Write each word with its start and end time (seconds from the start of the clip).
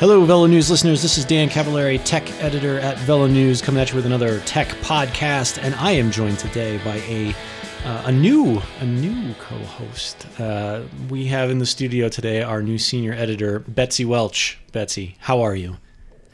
Hello, 0.00 0.22
Velo 0.26 0.46
News 0.46 0.70
listeners. 0.70 1.00
This 1.00 1.16
is 1.16 1.24
Dan 1.24 1.48
Cavallari, 1.48 1.98
tech 2.04 2.30
editor 2.42 2.78
at 2.78 2.98
Velo 2.98 3.26
News, 3.26 3.62
coming 3.62 3.80
at 3.80 3.88
you 3.88 3.96
with 3.96 4.04
another 4.04 4.40
tech 4.40 4.68
podcast. 4.82 5.58
And 5.62 5.74
I 5.76 5.92
am 5.92 6.10
joined 6.10 6.38
today 6.38 6.76
by 6.84 6.96
a 7.08 7.34
uh, 7.86 8.02
a 8.06 8.12
new 8.12 8.60
a 8.80 8.84
new 8.84 9.32
co-host. 9.34 10.26
Uh, 10.38 10.82
we 11.08 11.26
have 11.28 11.50
in 11.50 11.58
the 11.58 11.64
studio 11.64 12.10
today 12.10 12.42
our 12.42 12.62
new 12.62 12.76
senior 12.76 13.14
editor, 13.14 13.60
Betsy 13.60 14.04
Welch. 14.04 14.58
Betsy, 14.72 15.16
how 15.20 15.40
are 15.40 15.54
you? 15.54 15.78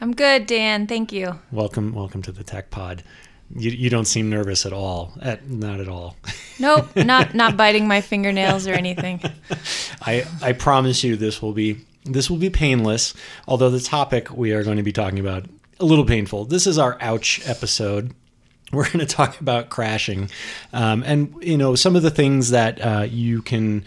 I'm 0.01 0.13
good, 0.15 0.47
Dan. 0.47 0.87
Thank 0.87 1.13
you. 1.13 1.39
Welcome, 1.51 1.93
welcome 1.93 2.21
to 2.23 2.31
the 2.31 2.43
Tech 2.43 2.71
Pod. 2.71 3.03
You, 3.55 3.71
you 3.71 3.89
don't 3.89 4.05
seem 4.05 4.29
nervous 4.29 4.65
at 4.65 4.73
all. 4.73 5.13
At, 5.21 5.49
not 5.49 5.79
at 5.79 5.87
all. 5.87 6.15
Nope, 6.59 6.95
not 6.95 7.33
not 7.33 7.57
biting 7.57 7.87
my 7.87 8.01
fingernails 8.01 8.67
or 8.67 8.73
anything. 8.73 9.19
I 10.03 10.27
I 10.43 10.51
promise 10.51 11.03
you 11.03 11.15
this 11.15 11.41
will 11.41 11.53
be 11.53 11.77
this 12.05 12.29
will 12.29 12.37
be 12.37 12.51
painless, 12.51 13.15
although 13.47 13.71
the 13.71 13.79
topic 13.79 14.29
we 14.29 14.51
are 14.51 14.63
going 14.63 14.77
to 14.77 14.83
be 14.83 14.91
talking 14.91 15.17
about 15.17 15.45
a 15.79 15.85
little 15.85 16.05
painful. 16.05 16.45
This 16.45 16.67
is 16.67 16.77
our 16.77 16.97
ouch 17.01 17.41
episode. 17.45 18.13
We're 18.71 18.85
going 18.85 18.99
to 18.99 19.05
talk 19.07 19.41
about 19.41 19.69
crashing, 19.69 20.29
um, 20.71 21.03
and 21.03 21.35
you 21.41 21.57
know 21.57 21.73
some 21.75 21.95
of 21.95 22.03
the 22.03 22.11
things 22.11 22.51
that 22.51 22.79
uh, 22.79 23.07
you 23.09 23.41
can 23.41 23.83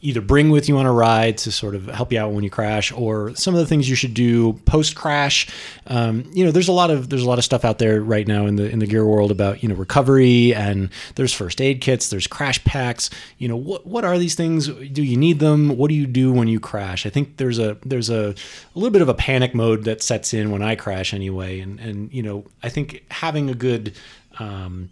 either 0.00 0.20
bring 0.20 0.50
with 0.50 0.68
you 0.68 0.78
on 0.78 0.86
a 0.86 0.92
ride 0.92 1.38
to 1.38 1.52
sort 1.52 1.74
of 1.74 1.86
help 1.86 2.12
you 2.12 2.18
out 2.18 2.32
when 2.32 2.44
you 2.44 2.50
crash, 2.50 2.92
or 2.92 3.34
some 3.34 3.54
of 3.54 3.60
the 3.60 3.66
things 3.66 3.88
you 3.88 3.96
should 3.96 4.14
do 4.14 4.54
post 4.64 4.94
crash. 4.94 5.48
Um, 5.86 6.30
you 6.32 6.44
know, 6.44 6.50
there's 6.50 6.68
a 6.68 6.72
lot 6.72 6.90
of 6.90 7.08
there's 7.08 7.22
a 7.22 7.28
lot 7.28 7.38
of 7.38 7.44
stuff 7.44 7.64
out 7.64 7.78
there 7.78 8.00
right 8.00 8.26
now 8.26 8.46
in 8.46 8.56
the 8.56 8.68
in 8.68 8.78
the 8.78 8.86
gear 8.86 9.06
world 9.06 9.30
about 9.30 9.62
you 9.62 9.68
know 9.68 9.74
recovery, 9.74 10.54
and 10.54 10.88
there's 11.16 11.32
first 11.32 11.60
aid 11.60 11.80
kits, 11.80 12.10
there's 12.10 12.26
crash 12.26 12.62
packs. 12.64 13.10
You 13.38 13.48
know, 13.48 13.56
what 13.56 13.86
what 13.86 14.04
are 14.04 14.18
these 14.18 14.34
things? 14.34 14.68
Do 14.68 15.02
you 15.02 15.16
need 15.16 15.38
them? 15.38 15.76
What 15.76 15.88
do 15.88 15.94
you 15.94 16.06
do 16.06 16.32
when 16.32 16.48
you 16.48 16.60
crash? 16.60 17.06
I 17.06 17.10
think 17.10 17.36
there's 17.36 17.58
a 17.58 17.76
there's 17.84 18.10
a, 18.10 18.30
a 18.30 18.78
little 18.78 18.90
bit 18.90 19.02
of 19.02 19.08
a 19.08 19.14
panic 19.14 19.54
mode 19.54 19.84
that 19.84 20.02
sets 20.02 20.32
in 20.32 20.50
when 20.50 20.62
I 20.62 20.76
crash 20.76 21.12
anyway, 21.12 21.60
and 21.60 21.80
and 21.80 22.12
you 22.12 22.22
know 22.22 22.44
I 22.62 22.68
think 22.68 23.04
having 23.10 23.50
a 23.50 23.54
good 23.54 23.94
um, 24.38 24.90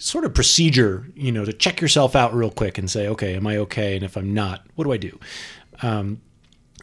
sort 0.00 0.24
of 0.24 0.32
procedure, 0.34 1.06
you 1.14 1.30
know, 1.30 1.44
to 1.44 1.52
check 1.52 1.80
yourself 1.80 2.16
out 2.16 2.34
real 2.34 2.50
quick 2.50 2.78
and 2.78 2.90
say, 2.90 3.06
okay, 3.06 3.34
am 3.34 3.46
I 3.46 3.58
okay? 3.58 3.94
And 3.94 4.04
if 4.04 4.16
I'm 4.16 4.32
not, 4.32 4.64
what 4.74 4.84
do 4.84 4.92
I 4.92 4.96
do? 4.96 5.18
Um, 5.82 6.22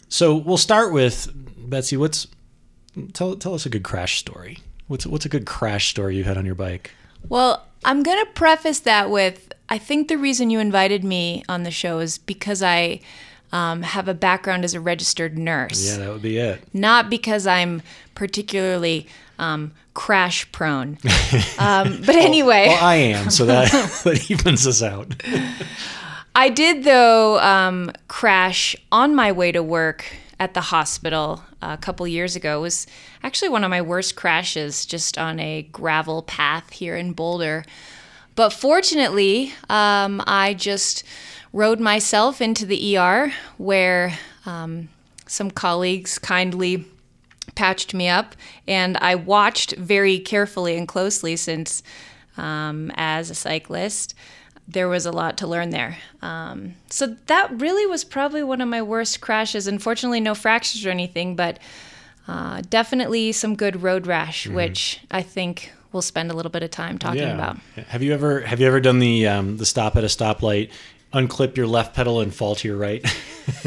so 0.07 0.35
we'll 0.35 0.57
start 0.57 0.93
with 0.93 1.29
Betsy. 1.57 1.97
What's 1.97 2.27
tell 3.13 3.35
tell 3.35 3.53
us 3.53 3.65
a 3.65 3.69
good 3.69 3.83
crash 3.83 4.19
story. 4.19 4.59
What's 4.87 5.05
what's 5.05 5.25
a 5.25 5.29
good 5.29 5.45
crash 5.45 5.89
story 5.89 6.15
you 6.15 6.23
had 6.23 6.37
on 6.37 6.45
your 6.45 6.55
bike? 6.55 6.91
Well, 7.27 7.65
I'm 7.83 8.03
going 8.03 8.23
to 8.23 8.31
preface 8.31 8.79
that 8.81 9.09
with 9.09 9.51
I 9.67 9.79
think 9.79 10.07
the 10.07 10.17
reason 10.17 10.49
you 10.49 10.59
invited 10.59 11.03
me 11.03 11.43
on 11.49 11.63
the 11.63 11.71
show 11.71 11.99
is 11.99 12.19
because 12.19 12.63
I 12.63 13.01
um, 13.51 13.81
have 13.81 14.07
a 14.07 14.13
background 14.13 14.63
as 14.63 14.73
a 14.73 14.79
registered 14.79 15.37
nurse. 15.37 15.89
Yeah, 15.89 15.97
that 15.97 16.13
would 16.13 16.21
be 16.21 16.37
it. 16.37 16.61
Not 16.73 17.09
because 17.09 17.47
I'm 17.47 17.81
particularly 18.15 19.07
um, 19.39 19.73
crash 19.93 20.51
prone. 20.51 20.97
Um, 21.59 22.01
but 22.05 22.15
anyway. 22.15 22.67
Well, 22.67 22.83
I 22.83 22.95
am, 22.95 23.31
so 23.31 23.45
that, 23.45 23.71
that 24.03 24.29
evens 24.29 24.67
us 24.67 24.83
out. 24.83 25.11
I 26.35 26.49
did, 26.49 26.83
though, 26.83 27.39
um, 27.39 27.91
crash 28.07 28.75
on 28.91 29.15
my 29.15 29.31
way 29.31 29.51
to 29.51 29.63
work 29.63 30.05
at 30.39 30.53
the 30.53 30.61
hospital 30.61 31.41
a 31.61 31.77
couple 31.77 32.07
years 32.07 32.35
ago. 32.35 32.59
It 32.59 32.61
was 32.61 32.87
actually 33.23 33.49
one 33.49 33.63
of 33.63 33.71
my 33.71 33.81
worst 33.81 34.15
crashes 34.15 34.85
just 34.85 35.17
on 35.17 35.39
a 35.39 35.63
gravel 35.71 36.21
path 36.21 36.71
here 36.71 36.95
in 36.95 37.13
Boulder. 37.13 37.65
But 38.35 38.53
fortunately, 38.53 39.53
um, 39.67 40.21
I 40.27 40.53
just 40.53 41.03
rode 41.53 41.79
myself 41.79 42.39
into 42.39 42.67
the 42.67 42.97
ER 42.97 43.33
where 43.57 44.17
um, 44.45 44.89
some 45.25 45.49
colleagues 45.49 46.19
kindly 46.19 46.85
patched 47.55 47.93
me 47.93 48.07
up, 48.07 48.35
and 48.67 48.97
I 48.97 49.15
watched 49.15 49.75
very 49.75 50.19
carefully 50.19 50.77
and 50.77 50.87
closely 50.87 51.35
since, 51.35 51.83
um, 52.37 52.91
as 52.95 53.29
a 53.29 53.35
cyclist, 53.35 54.13
there 54.67 54.89
was 54.89 55.05
a 55.05 55.11
lot 55.11 55.37
to 55.37 55.47
learn 55.47 55.69
there. 55.69 55.97
Um, 56.21 56.75
so 56.89 57.15
that 57.27 57.59
really 57.59 57.85
was 57.85 58.03
probably 58.03 58.43
one 58.43 58.61
of 58.61 58.67
my 58.67 58.81
worst 58.81 59.21
crashes. 59.21 59.65
Unfortunately, 59.65 60.19
no 60.19 60.35
fractures 60.35 60.85
or 60.85 60.89
anything, 60.89 61.35
but 61.35 61.59
uh, 62.27 62.61
definitely 62.69 63.31
some 63.31 63.55
good 63.55 63.81
road 63.81 64.05
rash, 64.05 64.45
mm-hmm. 64.45 64.55
which 64.55 64.99
I 65.09 65.21
think 65.21 65.71
we'll 65.93 66.01
spend 66.01 66.31
a 66.31 66.33
little 66.33 66.51
bit 66.51 66.63
of 66.63 66.71
time 66.71 66.97
talking 66.97 67.21
yeah. 67.21 67.33
about. 67.33 67.57
Have 67.87 68.03
you 68.03 68.13
ever 68.13 68.41
have 68.41 68.59
you 68.59 68.67
ever 68.67 68.81
done 68.81 68.99
the 68.99 69.27
um, 69.27 69.57
the 69.57 69.65
stop 69.65 69.95
at 69.95 70.03
a 70.03 70.07
stoplight 70.07 70.69
unclip 71.13 71.55
your 71.55 71.67
left 71.67 71.95
pedal 71.95 72.19
and 72.19 72.33
fall 72.33 72.55
to 72.55 72.67
your 72.67 72.77
right. 72.77 73.05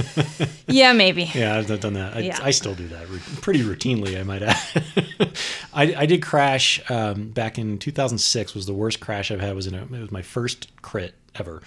yeah, 0.66 0.92
maybe. 0.92 1.30
Yeah, 1.34 1.56
I've 1.56 1.80
done 1.80 1.94
that. 1.94 2.16
I, 2.16 2.20
yeah. 2.20 2.38
I 2.42 2.50
still 2.50 2.74
do 2.74 2.88
that 2.88 3.06
pretty 3.40 3.62
routinely, 3.62 4.18
I 4.18 4.22
might 4.22 4.42
add. 4.42 5.36
I, 5.72 5.94
I, 6.02 6.06
did 6.06 6.22
crash 6.22 6.80
um, 6.90 7.30
back 7.30 7.58
in 7.58 7.78
2006. 7.78 8.54
Was 8.54 8.66
the 8.66 8.74
worst 8.74 9.00
crash 9.00 9.30
I've 9.30 9.40
had. 9.40 9.54
Was 9.54 9.66
in 9.66 9.74
a, 9.74 9.82
it 9.82 9.90
was 9.90 10.12
my 10.12 10.22
first 10.22 10.68
crit 10.82 11.14
ever, 11.34 11.62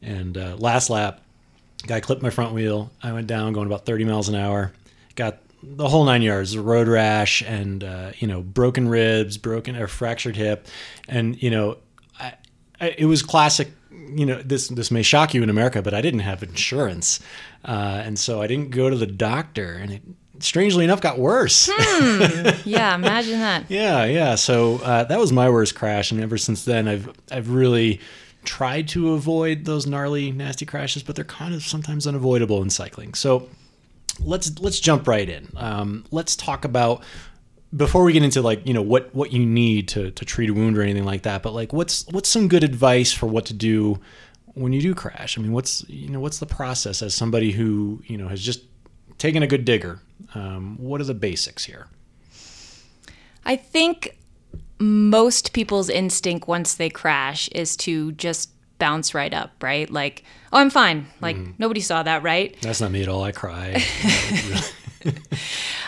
and 0.00 0.38
uh, 0.38 0.56
last 0.58 0.90
lap, 0.90 1.20
guy 1.86 2.00
clipped 2.00 2.22
my 2.22 2.30
front 2.30 2.52
wheel. 2.52 2.90
I 3.02 3.12
went 3.12 3.26
down 3.26 3.52
going 3.52 3.66
about 3.66 3.84
30 3.84 4.04
miles 4.04 4.28
an 4.28 4.36
hour. 4.36 4.72
Got 5.16 5.38
the 5.62 5.88
whole 5.88 6.04
nine 6.04 6.22
yards, 6.22 6.56
road 6.56 6.86
rash, 6.86 7.42
and 7.42 7.82
uh, 7.82 8.12
you 8.18 8.28
know 8.28 8.42
broken 8.42 8.88
ribs, 8.88 9.38
broken 9.38 9.74
or 9.76 9.88
fractured 9.88 10.36
hip, 10.36 10.66
and 11.08 11.42
you 11.42 11.50
know 11.50 11.78
I, 12.20 12.34
I, 12.80 12.94
it 12.98 13.06
was 13.06 13.22
classic 13.22 13.72
you 14.14 14.26
know 14.26 14.42
this 14.42 14.68
this 14.68 14.90
may 14.90 15.02
shock 15.02 15.34
you 15.34 15.42
in 15.42 15.50
America, 15.50 15.82
but 15.82 15.94
I 15.94 16.00
didn't 16.00 16.20
have 16.20 16.42
insurance, 16.42 17.20
uh, 17.64 18.02
and 18.04 18.18
so 18.18 18.42
I 18.42 18.46
didn't 18.46 18.70
go 18.70 18.90
to 18.90 18.96
the 18.96 19.06
doctor, 19.06 19.74
and 19.74 19.92
it 19.92 20.02
strangely 20.38 20.84
enough 20.84 21.00
got 21.00 21.18
worse. 21.18 21.68
Hmm. 21.72 22.48
Yeah, 22.64 22.94
imagine 22.94 23.40
that. 23.40 23.64
yeah, 23.68 24.04
yeah. 24.04 24.34
So 24.34 24.76
uh, 24.82 25.04
that 25.04 25.18
was 25.18 25.32
my 25.32 25.48
worst 25.48 25.74
crash, 25.74 26.10
and 26.10 26.20
ever 26.20 26.38
since 26.38 26.64
then, 26.64 26.88
I've 26.88 27.10
I've 27.30 27.50
really 27.50 28.00
tried 28.44 28.88
to 28.88 29.12
avoid 29.12 29.64
those 29.64 29.86
gnarly, 29.86 30.30
nasty 30.30 30.64
crashes, 30.64 31.02
but 31.02 31.16
they're 31.16 31.24
kind 31.24 31.54
of 31.54 31.62
sometimes 31.62 32.06
unavoidable 32.06 32.62
in 32.62 32.70
cycling. 32.70 33.14
So 33.14 33.48
let's 34.20 34.58
let's 34.60 34.80
jump 34.80 35.06
right 35.06 35.28
in. 35.28 35.48
Um, 35.56 36.04
let's 36.10 36.36
talk 36.36 36.64
about 36.64 37.02
before 37.76 38.04
we 38.04 38.12
get 38.12 38.22
into 38.22 38.40
like 38.40 38.66
you 38.66 38.72
know 38.72 38.82
what 38.82 39.14
what 39.14 39.32
you 39.32 39.44
need 39.44 39.88
to 39.88 40.10
to 40.12 40.24
treat 40.24 40.48
a 40.48 40.54
wound 40.54 40.78
or 40.78 40.82
anything 40.82 41.04
like 41.04 41.22
that 41.22 41.42
but 41.42 41.52
like 41.52 41.72
what's 41.72 42.06
what's 42.08 42.28
some 42.28 42.48
good 42.48 42.64
advice 42.64 43.12
for 43.12 43.26
what 43.26 43.44
to 43.46 43.52
do 43.52 44.00
when 44.54 44.72
you 44.72 44.80
do 44.80 44.94
crash? 44.94 45.38
I 45.38 45.42
mean 45.42 45.52
what's 45.52 45.88
you 45.88 46.08
know 46.08 46.20
what's 46.20 46.38
the 46.38 46.46
process 46.46 47.02
as 47.02 47.14
somebody 47.14 47.52
who 47.52 48.02
you 48.06 48.16
know 48.16 48.28
has 48.28 48.42
just 48.42 48.62
taken 49.18 49.42
a 49.42 49.46
good 49.46 49.64
digger? 49.64 50.00
Um, 50.34 50.76
what 50.78 51.00
are 51.00 51.04
the 51.04 51.14
basics 51.14 51.64
here? 51.64 51.88
I 53.44 53.56
think 53.56 54.18
most 54.78 55.52
people's 55.52 55.88
instinct 55.88 56.48
once 56.48 56.74
they 56.74 56.90
crash 56.90 57.48
is 57.48 57.76
to 57.76 58.12
just 58.12 58.50
bounce 58.78 59.14
right 59.14 59.32
up 59.32 59.62
right? 59.62 59.90
Like 59.90 60.24
oh 60.52 60.58
i'm 60.58 60.70
fine. 60.70 61.06
Like 61.20 61.36
mm. 61.36 61.52
nobody 61.58 61.80
saw 61.80 62.02
that 62.02 62.22
right? 62.22 62.56
That's 62.62 62.80
not 62.80 62.90
me 62.90 63.02
at 63.02 63.08
all. 63.08 63.22
I 63.22 63.32
cry. 63.32 63.82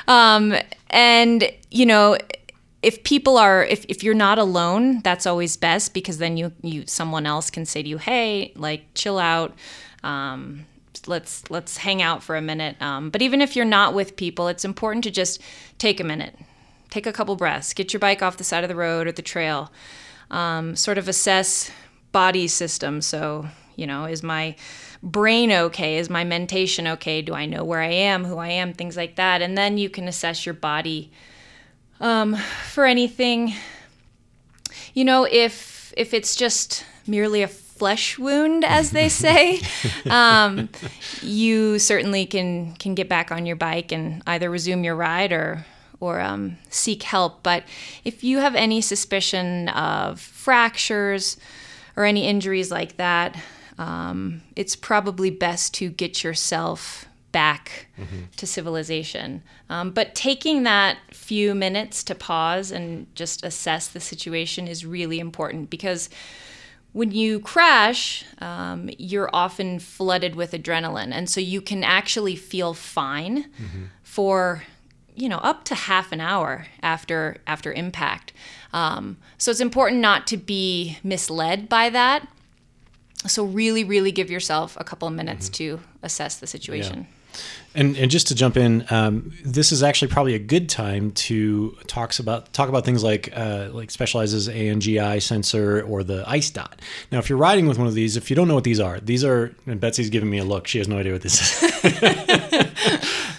Um, 0.09 0.55
and 0.91 1.51
you 1.71 1.87
know, 1.87 2.17
if 2.83 3.03
people 3.05 3.37
are 3.37 3.65
if, 3.65 3.85
if 3.89 4.03
you're 4.03 4.15
not 4.15 4.39
alone, 4.39 5.01
that's 5.03 5.27
always 5.27 5.57
best 5.57 5.95
because 5.95 6.19
then 6.19 6.37
you 6.37 6.53
you 6.63 6.87
someone 6.87 7.27
else 7.27 7.51
can 7.51 7.65
say 7.65 7.83
to 7.83 7.89
you, 7.89 7.99
hey, 7.99 8.53
like 8.57 8.85
chill 8.95 9.19
out. 9.19 9.55
Um, 10.05 10.67
let's 11.07 11.49
let's 11.51 11.79
hang 11.79 12.03
out 12.03 12.23
for 12.23 12.37
a 12.37 12.43
minute. 12.43 12.81
Um, 12.81 13.11
but 13.11 13.23
even 13.23 13.41
if 13.41 13.57
you're 13.57 13.65
not 13.65 13.95
with 13.95 14.17
people, 14.17 14.49
it's 14.49 14.65
important 14.65 15.05
to 15.05 15.11
just 15.11 15.41
take 15.79 16.01
a 16.01 16.05
minute, 16.05 16.37
take 16.91 17.07
a 17.07 17.13
couple 17.13 17.35
breaths, 17.37 17.73
get 17.73 17.93
your 17.93 18.01
bike 18.01 18.23
off 18.23 18.37
the 18.37 18.45
side 18.45 18.65
of 18.65 18.69
the 18.69 18.77
road 18.77 19.07
or 19.07 19.13
the 19.13 19.23
trail, 19.23 19.73
um, 20.31 20.77
sort 20.77 20.99
of 20.99 21.09
assess 21.09 21.71
body 22.13 22.49
system. 22.49 23.01
So 23.01 23.49
you 23.77 23.87
know, 23.87 24.05
is 24.05 24.23
my 24.23 24.57
brain 25.03 25.53
okay? 25.53 25.99
Is 25.99 26.11
my 26.11 26.25
mentation 26.25 26.87
okay? 26.87 27.23
Do 27.23 27.35
I 27.35 27.47
know 27.47 27.65
where 27.65 27.81
I 27.81 27.93
am, 27.93 28.25
who 28.25 28.39
I 28.39 28.49
am, 28.49 28.73
things 28.73 28.97
like 28.97 29.17
that? 29.17 29.43
And 29.43 29.57
then 29.57 29.79
you 29.79 29.91
can 29.91 30.09
assess 30.09 30.45
your 30.47 30.55
body 30.55 31.11
um, 32.01 32.37
for 32.69 32.85
anything. 32.85 33.55
You 34.95 35.05
know, 35.05 35.27
if 35.31 35.93
if 35.97 36.15
it's 36.15 36.37
just 36.37 36.85
merely 37.07 37.43
a 37.43 37.49
flesh 37.49 38.19
wound, 38.19 38.65
as 38.65 38.91
they 38.91 39.09
say, 39.25 39.61
um, 40.11 40.69
you 41.23 41.79
certainly 41.79 42.27
can 42.27 42.75
can 42.75 42.95
get 42.95 43.09
back 43.09 43.31
on 43.31 43.47
your 43.47 43.57
bike 43.57 43.93
and 43.93 44.23
either 44.27 44.51
resume 44.51 44.85
your 44.85 44.97
ride 44.97 45.33
or 45.33 45.65
or 46.01 46.21
um, 46.21 46.59
seek 46.71 47.03
help. 47.03 47.43
But 47.43 47.65
if 48.05 48.23
you 48.23 48.39
have 48.39 48.55
any 48.55 48.81
suspicion 48.81 49.69
of 49.71 50.21
fractures 50.21 51.37
or 51.97 52.05
any 52.05 52.27
injuries 52.27 52.71
like 52.71 52.97
that, 52.99 53.37
um, 53.79 54.43
it's 54.57 54.77
probably 54.77 55.31
best 55.31 55.73
to 55.75 55.89
get 55.89 56.25
yourself 56.25 57.07
back 57.33 57.87
mm-hmm. 57.99 58.23
to 58.37 58.47
civilization. 58.47 59.43
Um, 59.71 59.91
but 59.91 60.15
taking 60.15 60.65
that 60.65 60.99
few 61.13 61.55
minutes 61.55 62.03
to 62.05 62.15
pause 62.15 62.71
and 62.73 63.07
just 63.15 63.45
assess 63.45 63.89
the 63.89 64.01
situation 64.01 64.67
is 64.67 64.85
really 64.85 65.21
important 65.21 65.71
because 65.71 66.09
when 66.93 67.13
you 67.13 67.39
crash, 67.41 68.25
um, 68.41 68.91
you're 68.99 69.31
often 69.33 69.79
flooded 69.79 70.35
with 70.35 70.53
adrenaline, 70.53 71.13
and 71.13 71.29
so 71.29 71.39
you 71.39 71.61
can 71.61 71.85
actually 71.85 72.35
feel 72.35 72.75
fine 72.75 73.45
for 74.03 74.65
you 75.15 75.29
know 75.29 75.39
up 75.39 75.65
to 75.65 75.75
half 75.75 76.13
an 76.13 76.21
hour 76.21 76.67
after 76.83 77.37
after 77.47 77.73
impact. 77.73 78.33
Um, 78.73 79.19
so 79.37 79.51
it's 79.51 79.61
important 79.61 80.01
not 80.01 80.27
to 80.29 80.37
be 80.37 80.99
misled 81.05 81.69
by 81.69 81.91
that. 81.91 82.27
So 83.27 83.45
really, 83.45 83.85
really 83.85 84.13
give 84.13 84.31
yourself 84.31 84.77
a 84.79 84.85
couple 84.85 85.09
of 85.09 85.15
minutes 85.15 85.49
to 85.51 85.81
assess 86.03 86.37
the 86.37 86.47
situation. 86.47 87.07
And, 87.75 87.97
and 87.97 88.11
just 88.11 88.29
to 88.29 88.35
jump 88.35 88.57
in, 88.57 88.85
um, 88.91 89.33
this 89.45 89.71
is 89.71 89.83
actually 89.83 90.09
probably 90.09 90.35
a 90.35 90.39
good 90.39 90.69
time 90.69 91.13
to 91.13 91.77
talks 91.87 92.19
about 92.19 92.53
talk 92.53 92.69
about 92.69 92.85
things 92.85 93.05
like 93.05 93.31
uh, 93.37 93.69
like 93.71 93.91
Specialized's 93.91 94.49
ANGI 94.49 95.23
sensor 95.23 95.83
or 95.83 96.03
the 96.03 96.25
ICEdot. 96.25 96.73
Now, 97.13 97.19
if 97.19 97.29
you're 97.29 97.39
riding 97.39 97.69
with 97.69 97.79
one 97.79 97.87
of 97.87 97.95
these, 97.95 98.17
if 98.17 98.31
you 98.31 98.37
don't 98.37 98.49
know 98.49 98.55
what 98.55 98.65
these 98.65 98.81
are, 98.81 98.99
these 99.01 99.23
are 99.23 99.55
and 99.67 99.79
Betsy's 99.79 100.11
giving 100.11 100.31
me 100.31 100.39
a 100.39 100.45
look. 100.45 100.67
She 100.67 100.79
has 100.79 100.89
no 100.89 100.99
idea 100.99 101.13
what 101.13 101.23
this 101.23 101.63
is. 101.63 101.73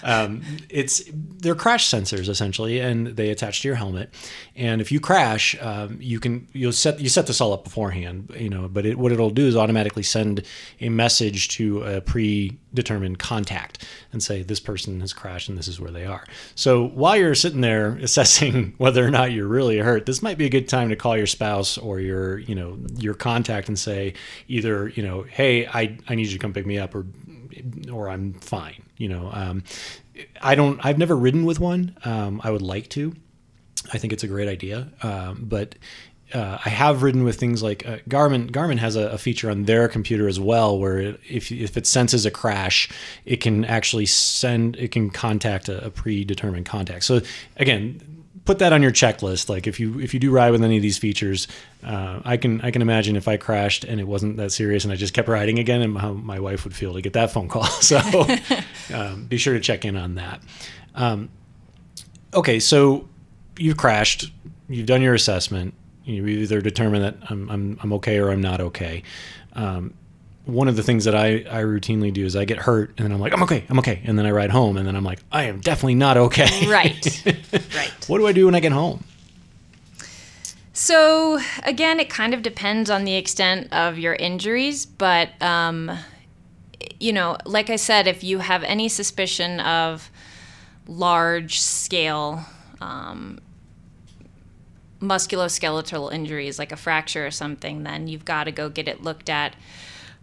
um, 0.02 0.42
it's 0.68 1.02
they're 1.12 1.54
crash 1.54 1.88
sensors 1.88 2.28
essentially, 2.28 2.80
and 2.80 3.08
they 3.08 3.30
attach 3.30 3.62
to 3.62 3.68
your 3.68 3.76
helmet. 3.76 4.10
And 4.56 4.80
if 4.80 4.92
you 4.92 5.00
crash, 5.00 5.56
um, 5.60 5.98
you 6.00 6.20
can 6.20 6.46
you'll 6.52 6.72
set 6.72 7.00
you 7.00 7.08
set 7.08 7.26
this 7.26 7.40
all 7.40 7.52
up 7.52 7.64
beforehand, 7.64 8.32
you 8.38 8.48
know. 8.48 8.68
But 8.68 8.86
it, 8.86 8.98
what 8.98 9.12
it'll 9.12 9.30
do 9.30 9.46
is 9.46 9.56
automatically 9.56 10.02
send 10.02 10.44
a 10.80 10.88
message 10.88 11.48
to 11.50 11.82
a 11.82 12.00
predetermined 12.00 13.18
contact 13.18 13.86
and 14.12 14.22
say 14.22 14.42
this 14.42 14.60
person 14.60 15.00
has 15.00 15.12
crashed 15.12 15.48
and 15.48 15.58
this 15.58 15.68
is 15.68 15.80
where 15.80 15.90
they 15.90 16.04
are. 16.04 16.24
So 16.54 16.88
while 16.88 17.16
you're 17.16 17.34
sitting 17.34 17.60
there 17.60 17.92
assessing 18.02 18.74
whether 18.78 19.04
or 19.04 19.10
not 19.10 19.32
you're 19.32 19.48
really 19.48 19.78
hurt, 19.78 20.06
this 20.06 20.22
might 20.22 20.38
be 20.38 20.46
a 20.46 20.50
good 20.50 20.68
time 20.68 20.88
to 20.90 20.96
call 20.96 21.16
your 21.16 21.26
spouse 21.26 21.78
or 21.78 22.00
your 22.00 22.38
you 22.38 22.54
know 22.54 22.78
your 22.96 23.14
contact 23.14 23.68
and 23.68 23.78
say 23.78 24.14
either 24.48 24.88
you 24.88 25.02
know 25.02 25.22
hey 25.22 25.66
I 25.66 25.98
I 26.08 26.14
need 26.14 26.26
you 26.26 26.32
to 26.32 26.38
come 26.38 26.52
pick 26.52 26.66
me 26.66 26.78
up 26.78 26.94
or 26.94 27.06
or 27.92 28.08
I'm 28.08 28.34
fine. 28.34 28.82
You 28.96 29.08
know, 29.08 29.30
um, 29.32 29.64
I 30.40 30.54
don't. 30.54 30.84
I've 30.84 30.98
never 30.98 31.16
ridden 31.16 31.44
with 31.44 31.60
one. 31.60 31.96
Um, 32.04 32.40
I 32.44 32.50
would 32.50 32.62
like 32.62 32.88
to. 32.90 33.14
I 33.92 33.98
think 33.98 34.12
it's 34.12 34.24
a 34.24 34.28
great 34.28 34.48
idea, 34.48 34.88
um, 35.02 35.44
but. 35.48 35.74
Uh, 36.32 36.60
I 36.64 36.68
have 36.68 37.02
ridden 37.02 37.24
with 37.24 37.40
things 37.40 37.60
like 37.60 37.84
uh, 37.88 37.96
Garmin. 38.08 38.52
Garmin 38.52 38.78
has 38.78 38.94
a, 38.94 39.08
a, 39.08 39.18
feature 39.18 39.50
on 39.50 39.64
their 39.64 39.88
computer 39.88 40.28
as 40.28 40.38
well, 40.38 40.78
where 40.78 41.00
it, 41.00 41.20
if 41.28 41.50
if 41.50 41.76
it 41.76 41.88
senses 41.88 42.24
a 42.24 42.30
crash, 42.30 42.88
it 43.24 43.38
can 43.38 43.64
actually 43.64 44.06
send. 44.06 44.76
It 44.76 44.92
can 44.92 45.10
contact 45.10 45.68
a, 45.68 45.86
a 45.86 45.90
predetermined 45.90 46.66
contact. 46.66 47.02
So 47.02 47.20
again, 47.56 48.19
put 48.50 48.58
that 48.58 48.72
on 48.72 48.82
your 48.82 48.90
checklist. 48.90 49.48
Like 49.48 49.68
if 49.68 49.78
you 49.78 50.00
if 50.00 50.12
you 50.12 50.18
do 50.18 50.32
ride 50.32 50.50
with 50.50 50.64
any 50.64 50.74
of 50.76 50.82
these 50.82 50.98
features, 50.98 51.46
uh, 51.84 52.18
I 52.24 52.36
can 52.36 52.60
I 52.62 52.72
can 52.72 52.82
imagine 52.82 53.14
if 53.14 53.28
I 53.28 53.36
crashed 53.36 53.84
and 53.84 54.00
it 54.00 54.08
wasn't 54.08 54.38
that 54.38 54.50
serious 54.50 54.82
and 54.82 54.92
I 54.92 54.96
just 54.96 55.14
kept 55.14 55.28
riding 55.28 55.60
again, 55.60 55.82
and 55.82 55.96
how 55.96 56.14
my 56.14 56.40
wife 56.40 56.64
would 56.64 56.74
feel 56.74 56.92
to 56.94 57.00
get 57.00 57.12
that 57.12 57.30
phone 57.30 57.48
call. 57.48 57.64
So 57.80 57.98
um, 58.94 59.26
be 59.26 59.36
sure 59.36 59.54
to 59.54 59.60
check 59.60 59.84
in 59.84 59.96
on 59.96 60.16
that. 60.16 60.42
Um, 60.96 61.28
okay, 62.34 62.58
so 62.58 63.08
you've 63.56 63.76
crashed, 63.76 64.32
you've 64.68 64.86
done 64.86 65.00
your 65.00 65.14
assessment, 65.14 65.74
you 66.04 66.26
either 66.26 66.60
determine 66.60 67.02
that 67.02 67.16
I'm 67.30 67.48
I'm, 67.48 67.78
I'm 67.82 67.92
okay 67.94 68.18
or 68.18 68.30
I'm 68.32 68.40
not 68.40 68.60
okay. 68.60 69.04
Um, 69.52 69.94
one 70.44 70.68
of 70.68 70.76
the 70.76 70.82
things 70.82 71.04
that 71.04 71.14
I, 71.14 71.44
I 71.50 71.62
routinely 71.62 72.12
do 72.12 72.24
is 72.24 72.34
I 72.34 72.44
get 72.44 72.58
hurt 72.58 72.94
and 72.96 73.04
then 73.04 73.12
I'm 73.12 73.20
like, 73.20 73.32
I'm 73.32 73.42
okay, 73.44 73.64
I'm 73.68 73.78
okay. 73.78 74.02
And 74.04 74.18
then 74.18 74.26
I 74.26 74.30
ride 74.30 74.50
home 74.50 74.76
and 74.76 74.86
then 74.86 74.96
I'm 74.96 75.04
like, 75.04 75.20
I 75.30 75.44
am 75.44 75.60
definitely 75.60 75.94
not 75.96 76.16
okay. 76.16 76.66
Right. 76.68 77.22
right. 77.74 77.92
What 78.08 78.18
do 78.18 78.26
I 78.26 78.32
do 78.32 78.46
when 78.46 78.54
I 78.54 78.60
get 78.60 78.72
home? 78.72 79.04
So, 80.72 81.38
again, 81.64 82.00
it 82.00 82.08
kind 82.08 82.32
of 82.32 82.42
depends 82.42 82.88
on 82.88 83.04
the 83.04 83.14
extent 83.14 83.70
of 83.70 83.98
your 83.98 84.14
injuries, 84.14 84.86
but, 84.86 85.30
um, 85.42 85.90
you 86.98 87.12
know, 87.12 87.36
like 87.44 87.68
I 87.68 87.76
said, 87.76 88.06
if 88.06 88.24
you 88.24 88.38
have 88.38 88.62
any 88.62 88.88
suspicion 88.88 89.60
of 89.60 90.10
large 90.86 91.60
scale 91.60 92.46
um, 92.80 93.40
musculoskeletal 95.00 96.12
injuries, 96.12 96.58
like 96.58 96.72
a 96.72 96.76
fracture 96.76 97.26
or 97.26 97.30
something, 97.30 97.82
then 97.82 98.08
you've 98.08 98.24
got 98.24 98.44
to 98.44 98.52
go 98.52 98.68
get 98.68 98.88
it 98.88 99.02
looked 99.02 99.28
at. 99.28 99.54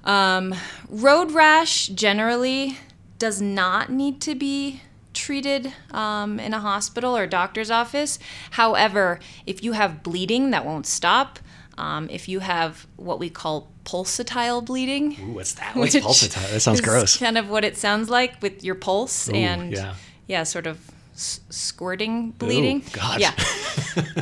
Um, 0.07 0.55
road 0.89 1.31
rash 1.31 1.87
generally 1.87 2.77
does 3.19 3.41
not 3.41 3.91
need 3.91 4.21
to 4.21 4.35
be 4.35 4.81
treated 5.13 5.73
um, 5.91 6.39
in 6.39 6.53
a 6.53 6.59
hospital 6.59 7.15
or 7.17 7.27
doctor's 7.27 7.69
office. 7.69 8.17
However, 8.51 9.19
if 9.45 9.63
you 9.63 9.73
have 9.73 10.03
bleeding 10.03 10.51
that 10.51 10.65
won't 10.65 10.85
stop, 10.85 11.39
um, 11.77 12.07
if 12.09 12.29
you 12.29 12.39
have 12.39 12.87
what 12.95 13.19
we 13.19 13.29
call 13.29 13.69
pulsatile 13.83 14.65
bleeding, 14.65 15.17
Ooh, 15.19 15.33
what's 15.33 15.53
that? 15.55 15.75
What's 15.75 15.95
pulsatile? 15.95 16.51
That 16.51 16.59
sounds 16.61 16.81
gross. 16.81 17.17
Kind 17.17 17.37
of 17.37 17.49
what 17.49 17.63
it 17.63 17.77
sounds 17.77 18.09
like 18.09 18.41
with 18.41 18.63
your 18.63 18.75
pulse 18.75 19.29
Ooh, 19.29 19.33
and 19.35 19.71
yeah. 19.71 19.95
yeah, 20.27 20.43
sort 20.43 20.67
of 20.67 20.79
s- 21.17 21.41
squirting 21.49 22.31
bleeding. 22.31 22.77
Ooh, 22.77 22.91
gosh. 22.93 23.19
Yeah. 23.19 23.33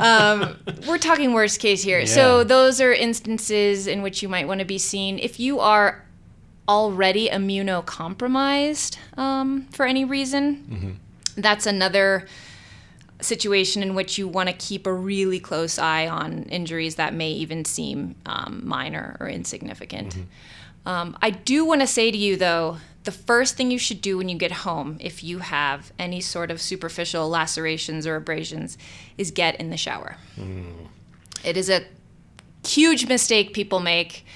um, 0.00 0.56
we're 0.88 0.98
talking 0.98 1.32
worst 1.32 1.60
case 1.60 1.82
here. 1.82 2.04
So 2.06 2.42
those 2.44 2.80
are 2.80 2.92
instances 2.92 3.86
in 3.86 4.02
which 4.02 4.22
you 4.22 4.28
might 4.28 4.48
want 4.48 4.58
to 4.60 4.66
be 4.66 4.78
seen 4.78 5.18
if 5.20 5.38
you 5.38 5.60
are 5.60 6.02
already 6.68 7.28
immunocompromised 7.28 8.96
um, 9.18 9.66
for 9.70 9.86
any 9.86 10.04
reason. 10.04 10.98
That's 11.36 11.66
another 11.66 12.26
situation 13.20 13.82
in 13.82 13.94
which 13.94 14.18
you 14.18 14.28
want 14.28 14.48
to 14.48 14.54
keep 14.54 14.86
a 14.86 14.92
really 14.92 15.40
close 15.40 15.78
eye 15.78 16.06
on 16.08 16.44
injuries 16.44 16.96
that 16.96 17.14
may 17.14 17.30
even 17.30 17.64
seem 17.64 18.14
um, 18.26 18.62
minor 18.64 19.16
or 19.20 19.28
insignificant. 19.28 20.16
Um, 20.84 21.16
I 21.22 21.30
do 21.30 21.64
want 21.64 21.80
to 21.80 21.86
say 21.86 22.10
to 22.10 22.16
you, 22.18 22.36
though, 22.36 22.78
the 23.06 23.12
first 23.12 23.56
thing 23.56 23.70
you 23.70 23.78
should 23.78 24.02
do 24.02 24.18
when 24.18 24.28
you 24.28 24.36
get 24.36 24.52
home, 24.52 24.98
if 25.00 25.24
you 25.24 25.38
have 25.38 25.92
any 25.98 26.20
sort 26.20 26.50
of 26.50 26.60
superficial 26.60 27.28
lacerations 27.28 28.06
or 28.06 28.16
abrasions, 28.16 28.76
is 29.16 29.30
get 29.30 29.54
in 29.56 29.70
the 29.70 29.76
shower. 29.76 30.16
It 31.44 31.56
is 31.56 31.70
a 31.70 31.84
huge 32.66 33.06
mistake 33.08 33.54
people 33.54 33.80
make. 33.80 34.26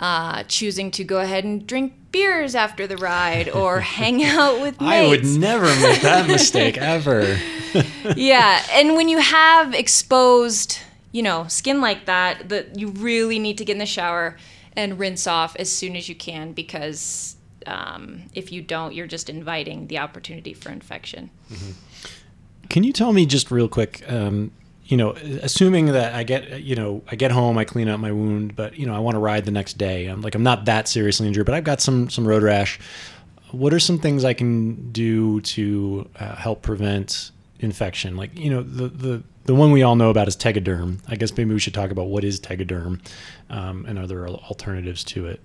Uh, 0.00 0.42
choosing 0.48 0.90
to 0.90 1.04
go 1.04 1.20
ahead 1.20 1.44
and 1.44 1.68
drink 1.68 1.92
beers 2.10 2.56
after 2.56 2.84
the 2.84 2.96
ride 2.96 3.48
or 3.48 3.78
hang 4.00 4.24
out 4.24 4.60
with 4.60 4.80
mates 4.80 4.92
I 4.92 5.06
would 5.06 5.24
never 5.24 5.66
make 5.66 6.00
that 6.00 6.26
mistake 6.26 6.76
ever. 6.76 7.38
yeah, 8.16 8.60
and 8.72 8.96
when 8.96 9.08
you 9.08 9.18
have 9.18 9.72
exposed, 9.72 10.80
you 11.12 11.22
know, 11.22 11.46
skin 11.46 11.80
like 11.80 12.06
that, 12.06 12.48
that 12.48 12.76
you 12.76 12.88
really 12.88 13.38
need 13.38 13.56
to 13.58 13.64
get 13.64 13.74
in 13.74 13.78
the 13.78 13.86
shower 13.86 14.36
and 14.74 14.98
rinse 14.98 15.28
off 15.28 15.54
as 15.60 15.70
soon 15.70 15.94
as 15.94 16.08
you 16.08 16.16
can 16.16 16.52
because 16.52 17.36
um, 17.66 18.22
if 18.34 18.52
you 18.52 18.62
don't, 18.62 18.94
you're 18.94 19.06
just 19.06 19.28
inviting 19.28 19.86
the 19.86 19.98
opportunity 19.98 20.54
for 20.54 20.70
infection. 20.70 21.30
Can 22.68 22.82
you 22.82 22.92
tell 22.92 23.12
me 23.12 23.26
just 23.26 23.50
real 23.50 23.68
quick? 23.68 24.02
Um, 24.10 24.50
you 24.86 24.96
know, 24.96 25.12
assuming 25.42 25.86
that 25.86 26.14
I 26.14 26.24
get, 26.24 26.62
you 26.62 26.76
know, 26.76 27.02
I 27.10 27.16
get 27.16 27.30
home, 27.30 27.56
I 27.56 27.64
clean 27.64 27.88
out 27.88 28.00
my 28.00 28.12
wound, 28.12 28.54
but 28.54 28.78
you 28.78 28.86
know, 28.86 28.94
I 28.94 28.98
want 28.98 29.14
to 29.14 29.18
ride 29.18 29.44
the 29.46 29.50
next 29.50 29.78
day. 29.78 30.06
I'm 30.06 30.20
like, 30.20 30.34
I'm 30.34 30.42
not 30.42 30.66
that 30.66 30.88
seriously 30.88 31.26
injured, 31.26 31.46
but 31.46 31.54
I've 31.54 31.64
got 31.64 31.80
some 31.80 32.10
some 32.10 32.26
road 32.26 32.42
rash. 32.42 32.78
What 33.50 33.72
are 33.72 33.80
some 33.80 33.98
things 33.98 34.24
I 34.24 34.34
can 34.34 34.90
do 34.92 35.40
to 35.42 36.08
uh, 36.18 36.34
help 36.34 36.62
prevent 36.62 37.30
infection? 37.60 38.16
Like, 38.16 38.38
you 38.38 38.50
know, 38.50 38.62
the 38.62 38.88
the 38.88 39.22
the 39.44 39.54
one 39.54 39.72
we 39.72 39.82
all 39.82 39.96
know 39.96 40.10
about 40.10 40.28
is 40.28 40.36
Tegaderm. 40.36 41.00
I 41.08 41.16
guess 41.16 41.34
maybe 41.36 41.52
we 41.54 41.60
should 41.60 41.74
talk 41.74 41.90
about 41.90 42.06
what 42.08 42.24
is 42.24 42.40
Tegaderm 42.40 43.00
um, 43.50 43.86
and 43.86 43.98
are 43.98 44.06
there 44.06 44.26
alternatives 44.28 45.04
to 45.04 45.26
it? 45.26 45.40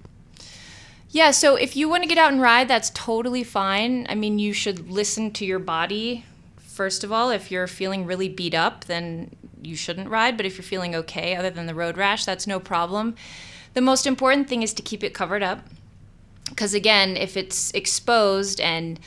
Yeah, 1.11 1.31
so 1.31 1.55
if 1.55 1.75
you 1.75 1.89
want 1.89 2.03
to 2.03 2.09
get 2.09 2.19
out 2.19 2.31
and 2.31 2.41
ride, 2.41 2.67
that's 2.67 2.91
totally 2.91 3.43
fine. 3.43 4.05
I 4.09 4.15
mean, 4.15 4.37
you 4.37 4.53
should 4.53 4.91
listen 4.91 5.31
to 5.31 5.45
your 5.45 5.57
body. 5.57 6.23
First 6.57 7.03
of 7.03 7.11
all, 7.11 7.31
if 7.31 7.49
you're 7.49 7.65
feeling 7.65 8.05
really 8.05 8.29
beat 8.29 8.53
up, 8.53 8.85
then 8.85 9.35
you 9.61 9.75
shouldn't 9.75 10.09
ride. 10.09 10.37
But 10.37 10.45
if 10.45 10.55
you're 10.55 10.63
feeling 10.63 10.93
okay, 10.95 11.35
other 11.35 11.49
than 11.49 11.65
the 11.65 11.73
road 11.73 11.97
rash, 11.97 12.25
that's 12.25 12.45
no 12.45 12.59
problem. 12.59 13.15
The 13.73 13.81
most 13.81 14.05
important 14.05 14.47
thing 14.47 14.61
is 14.61 14.71
to 14.75 14.83
keep 14.83 15.03
it 15.03 15.15
covered 15.15 15.41
up. 15.41 15.65
Because 16.47 16.75
again, 16.75 17.17
if 17.17 17.35
it's 17.35 17.71
exposed 17.71 18.59
and 18.61 18.99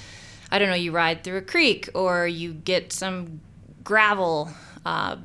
I 0.51 0.59
don't 0.59 0.69
know, 0.69 0.75
you 0.75 0.91
ride 0.91 1.23
through 1.23 1.39
a 1.39 1.43
creek 1.43 1.89
or 1.95 2.27
you 2.27 2.53
get 2.53 2.93
some 2.93 3.41
gravel 3.85 4.51
uh, 4.85 5.17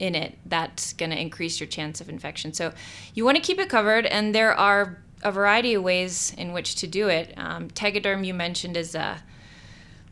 in 0.00 0.14
it, 0.14 0.38
that's 0.46 0.94
going 0.94 1.10
to 1.10 1.20
increase 1.20 1.60
your 1.60 1.66
chance 1.66 2.00
of 2.00 2.08
infection. 2.08 2.52
So 2.52 2.72
you 3.14 3.24
want 3.24 3.36
to 3.36 3.42
keep 3.42 3.58
it 3.58 3.68
covered, 3.68 4.06
and 4.06 4.34
there 4.34 4.52
are 4.52 4.98
a 5.22 5.32
variety 5.32 5.74
of 5.74 5.82
ways 5.82 6.34
in 6.36 6.52
which 6.52 6.74
to 6.76 6.86
do 6.86 7.08
it. 7.08 7.34
Um, 7.36 7.68
Tegaderm, 7.68 8.24
you 8.24 8.34
mentioned, 8.34 8.76
is 8.76 8.94
a 8.94 9.22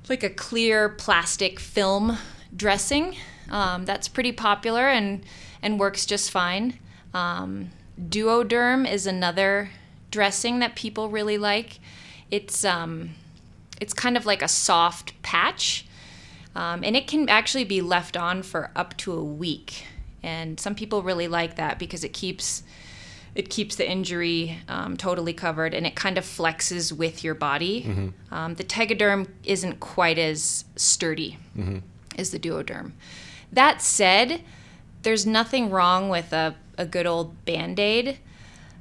like 0.09 0.23
a 0.23 0.31
clear 0.31 0.89
plastic 0.89 1.61
film 1.61 2.19
dressing. 2.55 3.17
Um, 3.51 3.85
that's 3.85 4.09
pretty 4.09 4.33
popular 4.33 4.89
and 4.89 5.25
and 5.63 5.79
works 5.79 6.07
just 6.07 6.31
fine. 6.31 6.79
Um, 7.13 7.71
Duoderm 8.01 8.91
is 8.91 9.07
another 9.07 9.71
dressing 10.11 10.59
that 10.61 10.75
people 10.75 11.09
really 11.09 11.39
like. 11.39 11.79
It's 12.31 12.65
um, 12.65 13.11
it's 13.81 13.93
kind 13.93 14.17
of 14.17 14.27
like 14.27 14.43
a 14.43 14.49
soft 14.49 15.21
patch, 15.23 15.87
um, 16.55 16.83
and 16.85 16.97
it 16.97 17.07
can 17.07 17.29
actually 17.29 17.65
be 17.65 17.81
left 17.81 18.17
on 18.17 18.43
for 18.43 18.71
up 18.75 18.97
to 18.99 19.13
a 19.13 19.25
week. 19.25 19.87
And 20.23 20.61
some 20.61 20.75
people 20.75 21.03
really 21.03 21.29
like 21.29 21.57
that 21.57 21.79
because 21.79 22.05
it 22.05 22.13
keeps 22.13 22.63
it 23.35 23.49
keeps 23.51 23.77
the 23.77 23.89
injury 23.89 24.59
um, 24.69 24.97
totally 24.97 25.33
covered 25.33 25.73
and 25.75 25.87
it 25.87 25.95
kind 25.95 26.19
of 26.19 26.25
flexes 26.25 26.93
with 26.93 27.23
your 27.25 27.35
body. 27.35 28.13
Um, 28.31 28.55
the 28.55 28.65
Tegaderm 28.65 29.29
isn't 29.45 29.81
quite 29.81 30.19
as 30.19 30.65
sturdy 30.77 31.39
as 32.19 32.31
the 32.31 32.39
Duoderm. 32.39 32.93
That 33.53 33.81
said, 33.83 34.43
there's 35.03 35.27
nothing 35.27 35.71
wrong 35.71 36.09
with 36.09 36.33
a, 36.33 36.55
a 36.77 36.87
good 36.87 37.07
old 37.07 37.45
band 37.45 37.79
aid 37.81 38.19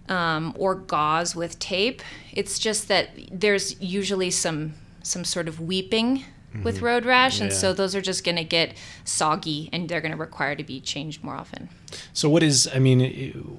um, 0.09 0.53
or 0.57 0.75
gauze 0.75 1.35
with 1.35 1.59
tape. 1.59 2.01
It's 2.33 2.59
just 2.59 2.87
that 2.87 3.09
there's 3.31 3.79
usually 3.81 4.31
some 4.31 4.73
some 5.01 5.23
sort 5.23 5.47
of 5.47 5.59
weeping 5.61 6.25
with 6.63 6.81
road 6.81 7.05
rash, 7.05 7.39
and 7.39 7.53
so 7.53 7.73
those 7.73 7.95
are 7.95 8.01
just 8.01 8.23
going 8.23 8.35
to 8.35 8.43
get 8.43 8.75
soggy, 9.05 9.69
and 9.71 9.87
they're 9.87 10.01
going 10.01 10.11
to 10.11 10.17
require 10.17 10.55
to 10.55 10.63
be 10.63 10.81
changed 10.81 11.23
more 11.23 11.35
often. 11.35 11.69
So 12.11 12.27
what 12.27 12.41
is? 12.41 12.67
I 12.73 12.79
mean, 12.79 13.58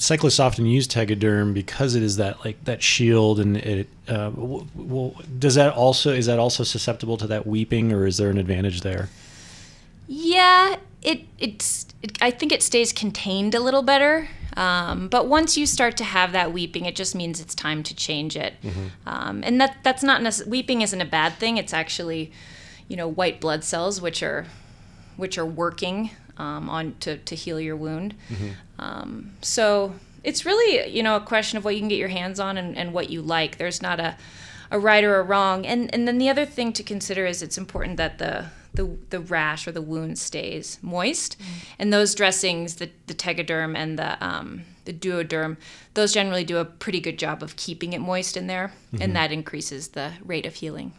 cyclists 0.00 0.40
often 0.40 0.66
use 0.66 0.88
Tegaderm 0.88 1.52
because 1.52 1.94
it 1.94 2.02
is 2.02 2.16
that 2.16 2.44
like 2.44 2.64
that 2.64 2.82
shield, 2.82 3.38
and 3.38 3.56
it. 3.56 3.88
Uh, 4.08 4.30
w- 4.30 5.14
does 5.38 5.54
that 5.54 5.74
also 5.74 6.12
is 6.12 6.26
that 6.26 6.38
also 6.38 6.64
susceptible 6.64 7.16
to 7.18 7.26
that 7.26 7.46
weeping, 7.46 7.92
or 7.92 8.06
is 8.06 8.16
there 8.16 8.30
an 8.30 8.38
advantage 8.38 8.80
there? 8.80 9.08
Yeah, 10.08 10.76
it 11.02 11.22
it's 11.38 11.86
it, 12.02 12.20
I 12.20 12.30
think 12.30 12.50
it 12.50 12.62
stays 12.62 12.92
contained 12.92 13.54
a 13.54 13.60
little 13.60 13.82
better. 13.82 14.28
Um, 14.56 15.08
but 15.08 15.28
once 15.28 15.56
you 15.56 15.64
start 15.64 15.96
to 15.98 16.04
have 16.04 16.32
that 16.32 16.52
weeping, 16.52 16.84
it 16.84 16.96
just 16.96 17.14
means 17.14 17.40
it's 17.40 17.54
time 17.54 17.84
to 17.84 17.94
change 17.94 18.36
it. 18.36 18.54
Um, 19.06 19.42
and 19.44 19.60
that 19.60 19.78
that's 19.84 20.02
not 20.02 20.22
weeping 20.46 20.82
isn't 20.82 21.00
a 21.00 21.04
bad 21.04 21.34
thing. 21.34 21.56
It's 21.56 21.72
actually, 21.72 22.32
you 22.88 22.96
know, 22.96 23.06
white 23.06 23.40
blood 23.40 23.62
cells 23.62 24.00
which 24.00 24.22
are 24.22 24.46
which 25.16 25.38
are 25.38 25.46
working 25.46 26.10
um, 26.40 26.62
on 26.70 26.94
to, 27.00 27.10
to 27.30 27.34
heal 27.34 27.58
your 27.60 27.76
wound. 27.76 28.14
Um, 28.78 29.32
so 29.42 29.64
it's 30.28 30.42
really 30.44 30.70
you 30.96 31.02
know 31.02 31.16
a 31.16 31.24
question 31.32 31.58
of 31.58 31.64
what 31.64 31.74
you 31.74 31.80
can 31.80 31.88
get 31.88 31.98
your 32.04 32.14
hands 32.20 32.38
on 32.40 32.58
and, 32.58 32.76
and 32.80 32.92
what 32.92 33.06
you 33.12 33.20
like. 33.22 33.56
There's 33.58 33.82
not 33.82 33.98
a 34.00 34.16
a 34.70 34.78
right 34.78 35.04
or 35.04 35.16
a 35.18 35.22
wrong. 35.22 35.66
And 35.66 35.92
and 35.94 36.06
then 36.06 36.18
the 36.18 36.28
other 36.30 36.46
thing 36.46 36.72
to 36.74 36.82
consider 36.82 37.26
is 37.26 37.42
it's 37.42 37.58
important 37.58 37.96
that 37.96 38.18
the 38.18 38.46
the, 38.72 38.84
the 39.10 39.18
rash 39.18 39.66
or 39.66 39.72
the 39.72 39.82
wound 39.82 40.16
stays 40.18 40.78
moist, 40.80 41.36
and 41.78 41.92
those 41.92 42.14
dressings, 42.14 42.76
the 42.76 42.88
the 43.06 43.14
Tegaderm 43.14 43.76
and 43.76 43.98
the 43.98 44.10
um, 44.24 44.62
the 44.84 44.92
Duoderm, 44.92 45.56
those 45.94 46.12
generally 46.14 46.44
do 46.44 46.58
a 46.58 46.64
pretty 46.64 47.00
good 47.00 47.18
job 47.18 47.42
of 47.42 47.56
keeping 47.56 47.92
it 47.92 48.00
moist 48.00 48.36
in 48.36 48.46
there, 48.46 48.70
and 49.02 49.14
that 49.16 49.32
increases 49.32 49.88
the 49.88 50.12
rate 50.24 50.46
of 50.46 50.54
healing. 50.54 50.92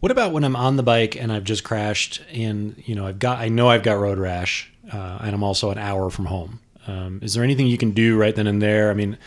What 0.00 0.12
about 0.12 0.32
when 0.32 0.44
I'm 0.44 0.56
on 0.56 0.76
the 0.76 0.82
bike 0.82 1.16
and 1.16 1.32
I've 1.32 1.44
just 1.44 1.64
crashed 1.64 2.22
and 2.30 2.80
you 2.84 2.94
know 2.94 3.06
I've 3.06 3.18
got 3.18 3.38
I 3.38 3.48
know 3.48 3.68
I've 3.68 3.82
got 3.82 3.98
road 3.98 4.18
rash 4.18 4.70
uh, 4.92 5.18
and 5.22 5.34
I'm 5.34 5.42
also 5.42 5.70
an 5.70 5.78
hour 5.78 6.10
from 6.10 6.26
home. 6.26 6.60
Um, 6.86 7.18
is 7.22 7.34
there 7.34 7.42
anything 7.42 7.66
you 7.66 7.78
can 7.78 7.90
do 7.90 8.16
right 8.16 8.34
then 8.34 8.46
and 8.46 8.62
there? 8.62 8.90
I 8.90 8.94
mean, 8.94 9.18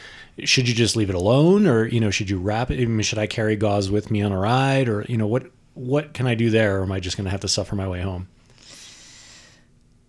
should 0.46 0.70
you 0.70 0.74
just 0.74 0.96
leave 0.96 1.10
it 1.10 1.16
alone, 1.16 1.68
or 1.68 1.86
you 1.86 2.00
know, 2.00 2.10
should 2.10 2.30
you 2.30 2.40
wrap 2.40 2.72
it? 2.72 2.82
I 2.82 2.86
mean, 2.86 3.02
should 3.02 3.18
I 3.18 3.28
carry 3.28 3.56
gauze 3.56 3.92
with 3.92 4.10
me 4.10 4.22
on 4.22 4.32
a 4.32 4.40
ride, 4.40 4.88
or 4.88 5.06
you 5.10 5.18
know, 5.18 5.28
what 5.28 5.48
what 5.74 6.14
can 6.14 6.28
I 6.28 6.36
do 6.36 6.50
there, 6.50 6.80
or 6.80 6.84
am 6.84 6.92
I 6.92 7.00
just 7.00 7.18
going 7.18 7.26
to 7.26 7.32
have 7.32 7.42
to 7.42 7.48
suffer 7.48 7.76
my 7.76 7.88
way 7.88 8.02
home? 8.02 8.28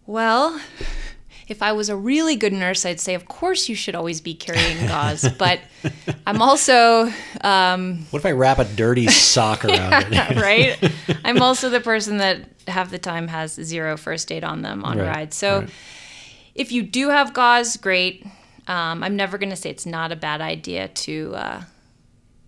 Well, 0.07 0.61
if 1.51 1.63
I 1.63 1.73
was 1.73 1.89
a 1.89 1.97
really 1.97 2.37
good 2.37 2.53
nurse, 2.53 2.87
I'd 2.87 3.01
say, 3.01 3.15
of 3.15 3.27
course, 3.27 3.69
you 3.69 3.75
should 3.75 3.97
always 3.97 4.21
be 4.21 4.35
carrying 4.35 4.87
gauze. 4.87 5.29
but 5.37 5.61
I'm 6.27 6.41
also, 6.41 7.13
um, 7.41 8.07
What 8.11 8.21
if 8.21 8.27
I 8.27 8.31
wrap 8.31 8.61
a 8.61 8.65
dirty 8.65 9.09
sock 9.09 9.65
around 9.65 10.07
it? 10.13 10.37
right? 10.37 10.93
I'm 11.25 11.43
also 11.43 11.69
the 11.69 11.81
person 11.81 12.19
that 12.19 12.49
half 12.69 12.91
the 12.91 12.99
time 12.99 13.27
has 13.29 13.55
zero 13.55 13.97
first 13.97 14.31
aid 14.31 14.45
on 14.45 14.63
them 14.63 14.85
on 14.85 14.99
Right, 14.99 15.09
rides. 15.09 15.37
So 15.37 15.61
right. 15.61 15.71
if 16.55 16.71
you 16.71 16.85
do 16.85 17.09
have 17.09 17.35
gauze, 17.35 17.77
great. 17.77 18.25
Um, 18.69 19.03
I'm 19.03 19.17
never 19.17 19.37
going 19.37 19.51
to 19.51 19.57
say 19.57 19.71
it's 19.71 19.87
not 19.87 20.13
a 20.13 20.17
bad 20.17 20.41
idea 20.41 20.87
to 20.87 21.33
uh, 21.35 21.63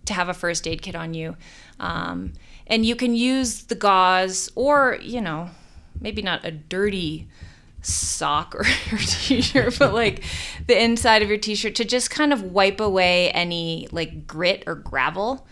to 0.05 0.13
have 0.13 0.29
a 0.29 0.33
first 0.33 0.65
aid 0.65 0.81
kit 0.81 0.95
on 0.95 1.13
you, 1.13 1.35
um, 1.81 2.33
and 2.67 2.85
you 2.85 2.95
can 2.95 3.15
use 3.15 3.63
the 3.63 3.75
gauze 3.75 4.49
or 4.55 4.97
you 5.01 5.19
know 5.19 5.49
maybe 5.99 6.21
not 6.21 6.45
a 6.45 6.51
dirty 6.51 7.27
sock 7.85 8.55
or, 8.59 8.63
t-shirt 8.97 9.77
but 9.77 9.93
like 9.93 10.23
the 10.67 10.81
inside 10.81 11.21
of 11.21 11.29
your 11.29 11.37
t-shirt 11.37 11.75
to 11.75 11.85
just 11.85 12.09
kind 12.09 12.33
of 12.33 12.41
wipe 12.41 12.79
away 12.79 13.29
any 13.31 13.87
like 13.91 14.25
grit 14.27 14.63
or 14.67 14.75
gravel 14.75 15.45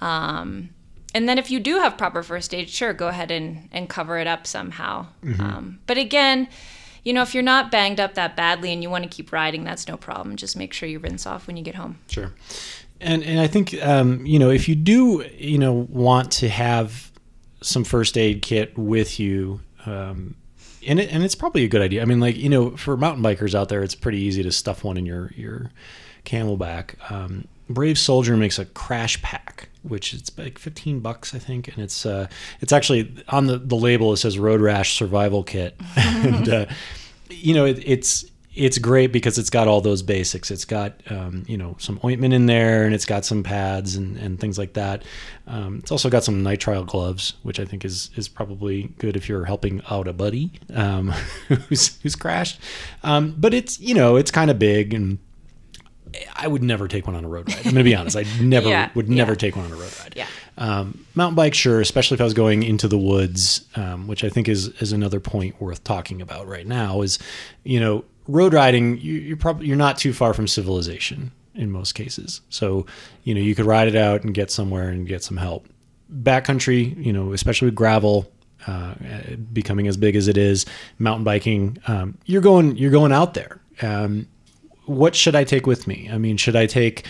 um, 0.00 0.70
and 1.14 1.28
then 1.28 1.38
if 1.38 1.50
you 1.50 1.60
do 1.60 1.78
have 1.78 1.96
proper 1.98 2.22
first 2.22 2.54
aid 2.54 2.68
sure 2.68 2.92
go 2.92 3.08
ahead 3.08 3.30
and, 3.30 3.68
and 3.72 3.88
cover 3.88 4.18
it 4.18 4.26
up 4.26 4.46
somehow 4.46 5.06
um, 5.38 5.78
but 5.86 5.96
again 5.96 6.48
you 7.04 7.12
know 7.12 7.22
if 7.22 7.34
you're 7.34 7.42
not 7.42 7.70
banged 7.70 8.00
up 8.00 8.14
that 8.14 8.36
badly 8.36 8.72
and 8.72 8.82
you 8.82 8.90
want 8.90 9.04
to 9.04 9.10
keep 9.10 9.32
riding 9.32 9.64
that's 9.64 9.86
no 9.86 9.96
problem 9.96 10.36
just 10.36 10.56
make 10.56 10.72
sure 10.72 10.88
you 10.88 10.98
rinse 10.98 11.26
off 11.26 11.46
when 11.46 11.56
you 11.56 11.62
get 11.62 11.74
home 11.74 11.98
Sure. 12.08 12.32
And 13.02 13.22
and 13.24 13.40
I 13.40 13.46
think 13.46 13.74
um, 13.82 14.26
you 14.26 14.38
know 14.38 14.50
if 14.50 14.68
you 14.68 14.74
do 14.74 15.24
you 15.38 15.56
know 15.56 15.72
want 15.72 16.30
to 16.32 16.50
have 16.50 17.10
some 17.62 17.84
first 17.84 18.16
aid 18.16 18.42
kit 18.42 18.76
with 18.76 19.20
you. 19.20 19.60
Um, 19.86 20.36
and, 20.86 21.00
it, 21.00 21.12
and 21.12 21.24
it's 21.24 21.34
probably 21.34 21.64
a 21.64 21.68
good 21.68 21.82
idea. 21.82 22.02
I 22.02 22.04
mean, 22.04 22.20
like 22.20 22.36
you 22.36 22.48
know, 22.48 22.76
for 22.76 22.96
mountain 22.96 23.22
bikers 23.22 23.54
out 23.54 23.68
there, 23.68 23.82
it's 23.82 23.94
pretty 23.94 24.18
easy 24.18 24.42
to 24.42 24.52
stuff 24.52 24.84
one 24.84 24.96
in 24.96 25.06
your 25.06 25.32
your 25.36 25.70
CamelBak. 26.24 27.10
Um, 27.10 27.46
Brave 27.68 27.98
Soldier 27.98 28.36
makes 28.36 28.58
a 28.58 28.64
crash 28.64 29.20
pack, 29.22 29.68
which 29.82 30.12
is 30.12 30.30
like 30.36 30.58
fifteen 30.58 31.00
bucks, 31.00 31.34
I 31.34 31.38
think, 31.38 31.68
and 31.68 31.78
it's 31.78 32.04
uh, 32.04 32.28
it's 32.60 32.72
actually 32.72 33.14
on 33.28 33.46
the 33.46 33.58
the 33.58 33.76
label. 33.76 34.12
It 34.12 34.18
says 34.18 34.38
Road 34.38 34.60
Rash 34.60 34.96
Survival 34.96 35.42
Kit, 35.42 35.76
and 35.96 36.48
uh, 36.48 36.66
you 37.28 37.54
know, 37.54 37.64
it, 37.64 37.82
it's 37.84 38.29
it's 38.60 38.78
great 38.78 39.10
because 39.12 39.38
it's 39.38 39.50
got 39.50 39.66
all 39.68 39.80
those 39.80 40.02
basics. 40.02 40.50
It's 40.50 40.64
got 40.64 41.00
um, 41.10 41.44
you 41.48 41.56
know 41.56 41.76
some 41.78 41.98
ointment 42.04 42.34
in 42.34 42.46
there, 42.46 42.84
and 42.84 42.94
it's 42.94 43.06
got 43.06 43.24
some 43.24 43.42
pads 43.42 43.96
and, 43.96 44.16
and 44.18 44.38
things 44.38 44.58
like 44.58 44.74
that. 44.74 45.02
Um, 45.46 45.76
it's 45.78 45.90
also 45.90 46.10
got 46.10 46.24
some 46.24 46.44
nitrile 46.44 46.86
gloves, 46.86 47.34
which 47.42 47.58
I 47.58 47.64
think 47.64 47.84
is 47.84 48.10
is 48.16 48.28
probably 48.28 48.92
good 48.98 49.16
if 49.16 49.28
you're 49.28 49.46
helping 49.46 49.80
out 49.90 50.06
a 50.06 50.12
buddy 50.12 50.50
um, 50.74 51.08
who's 51.68 51.98
who's 52.02 52.14
crashed. 52.16 52.60
Um, 53.02 53.34
but 53.38 53.54
it's 53.54 53.80
you 53.80 53.94
know 53.94 54.16
it's 54.16 54.30
kind 54.30 54.50
of 54.50 54.58
big 54.58 54.94
and. 54.94 55.18
I 56.34 56.48
would 56.48 56.64
never 56.64 56.88
take 56.88 57.06
one 57.06 57.14
on 57.14 57.24
a 57.24 57.28
road 57.28 57.48
ride. 57.48 57.58
I'm 57.58 57.62
going 57.62 57.76
to 57.76 57.84
be 57.84 57.94
honest. 57.94 58.16
I 58.16 58.24
never 58.40 58.68
Yeah, 58.68 58.90
would 58.96 59.08
never 59.08 59.30
yeah. 59.32 59.36
take 59.36 59.54
one 59.54 59.66
on 59.66 59.70
a 59.70 59.76
road 59.76 59.92
ride. 60.00 60.14
Yeah. 60.16 60.26
Um, 60.58 61.06
mountain 61.14 61.36
bike, 61.36 61.54
sure, 61.54 61.80
especially 61.80 62.16
if 62.16 62.20
I 62.20 62.24
was 62.24 62.34
going 62.34 62.64
into 62.64 62.88
the 62.88 62.98
woods, 62.98 63.64
um, 63.76 64.08
which 64.08 64.24
I 64.24 64.28
think 64.28 64.48
is 64.48 64.66
is 64.80 64.90
another 64.92 65.20
point 65.20 65.60
worth 65.60 65.84
talking 65.84 66.20
about 66.20 66.48
right 66.48 66.66
now. 66.66 67.02
Is 67.02 67.20
you 67.62 67.78
know 67.78 68.04
road 68.30 68.54
riding, 68.54 68.98
you, 68.98 69.14
you're 69.14 69.36
probably 69.36 69.66
you're 69.66 69.76
not 69.76 69.98
too 69.98 70.12
far 70.12 70.34
from 70.34 70.46
civilization 70.46 71.32
in 71.54 71.70
most 71.70 71.92
cases. 71.92 72.40
So 72.48 72.86
you 73.24 73.34
know 73.34 73.40
you 73.40 73.54
could 73.54 73.66
ride 73.66 73.88
it 73.88 73.96
out 73.96 74.22
and 74.22 74.34
get 74.34 74.50
somewhere 74.50 74.88
and 74.88 75.06
get 75.06 75.22
some 75.22 75.36
help. 75.36 75.66
Backcountry, 76.12 77.04
you 77.04 77.12
know, 77.12 77.32
especially 77.32 77.66
with 77.66 77.74
gravel. 77.74 78.30
Uh, 78.66 78.92
becoming 79.54 79.88
as 79.88 79.96
big 79.96 80.14
as 80.14 80.28
it 80.28 80.36
is, 80.36 80.66
mountain 80.98 81.24
biking, 81.24 81.78
um, 81.86 82.18
you're 82.26 82.42
going 82.42 82.76
you're 82.76 82.90
going 82.90 83.10
out 83.10 83.32
there. 83.32 83.58
Um, 83.80 84.28
what 84.84 85.14
should 85.14 85.34
I 85.34 85.44
take 85.44 85.66
with 85.66 85.86
me? 85.86 86.10
I 86.12 86.18
mean, 86.18 86.36
should 86.36 86.56
I 86.56 86.66
take 86.66 87.06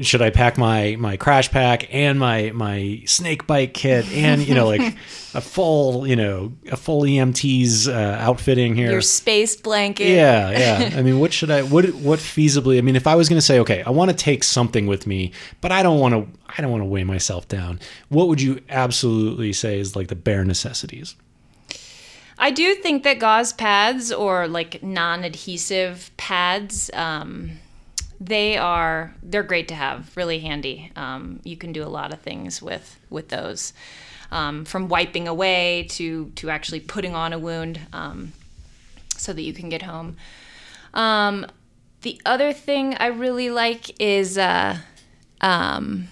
should 0.00 0.22
I 0.22 0.30
pack 0.30 0.58
my 0.58 0.96
my 0.98 1.16
crash 1.16 1.50
pack 1.50 1.92
and 1.94 2.18
my 2.18 2.50
my 2.52 3.02
snake 3.06 3.46
bite 3.46 3.74
kit 3.74 4.10
and 4.12 4.46
you 4.46 4.54
know 4.54 4.66
like 4.66 4.80
a 5.34 5.40
full 5.40 6.06
you 6.06 6.16
know 6.16 6.52
a 6.70 6.76
full 6.76 7.02
EMT's 7.02 7.88
uh, 7.88 8.16
outfitting 8.20 8.74
here? 8.74 8.90
your 8.90 9.00
space 9.00 9.56
blanket 9.56 10.08
yeah, 10.08 10.50
yeah. 10.50 10.96
I 10.98 11.02
mean, 11.02 11.20
what 11.20 11.32
should 11.32 11.50
I 11.50 11.62
what 11.62 11.86
what 11.94 12.18
feasibly? 12.18 12.78
I 12.78 12.80
mean, 12.80 12.96
if 12.96 13.06
I 13.06 13.14
was 13.14 13.28
going 13.28 13.38
to 13.38 13.46
say, 13.46 13.58
okay, 13.60 13.82
I 13.82 13.90
want 13.90 14.10
to 14.10 14.16
take 14.16 14.44
something 14.44 14.86
with 14.86 15.06
me, 15.06 15.32
but 15.60 15.72
I 15.72 15.82
don't 15.82 16.00
want 16.00 16.14
to 16.14 16.26
I 16.56 16.62
don't 16.62 16.70
want 16.70 16.82
to 16.82 16.86
weigh 16.86 17.04
myself 17.04 17.48
down. 17.48 17.80
What 18.08 18.28
would 18.28 18.40
you 18.40 18.60
absolutely 18.68 19.52
say 19.52 19.78
is 19.78 19.96
like 19.96 20.08
the 20.08 20.16
bare 20.16 20.44
necessities? 20.44 21.16
I 22.38 22.50
do 22.50 22.74
think 22.74 23.04
that 23.04 23.20
gauze 23.20 23.52
pads 23.52 24.10
or 24.10 24.48
like 24.48 24.82
non-adhesive 24.82 26.10
pads, 26.16 26.90
um, 26.92 27.52
they 28.20 28.56
are 28.56 29.14
they're 29.22 29.42
great 29.42 29.68
to 29.68 29.74
have, 29.74 30.16
really 30.16 30.40
handy. 30.40 30.90
Um, 30.96 31.40
you 31.44 31.56
can 31.56 31.72
do 31.72 31.82
a 31.82 31.88
lot 31.88 32.12
of 32.12 32.20
things 32.20 32.62
with 32.62 32.98
with 33.10 33.28
those, 33.28 33.72
um, 34.30 34.64
from 34.64 34.88
wiping 34.88 35.28
away 35.28 35.86
to 35.90 36.30
to 36.36 36.50
actually 36.50 36.80
putting 36.80 37.14
on 37.14 37.32
a 37.32 37.38
wound, 37.38 37.80
um, 37.92 38.32
so 39.16 39.32
that 39.32 39.42
you 39.42 39.52
can 39.52 39.68
get 39.68 39.82
home. 39.82 40.16
Um, 40.92 41.46
the 42.02 42.20
other 42.24 42.52
thing 42.52 42.94
I 42.94 43.06
really 43.06 43.50
like 43.50 44.00
is. 44.00 44.38
Uh, 44.38 44.78
um, 45.40 46.08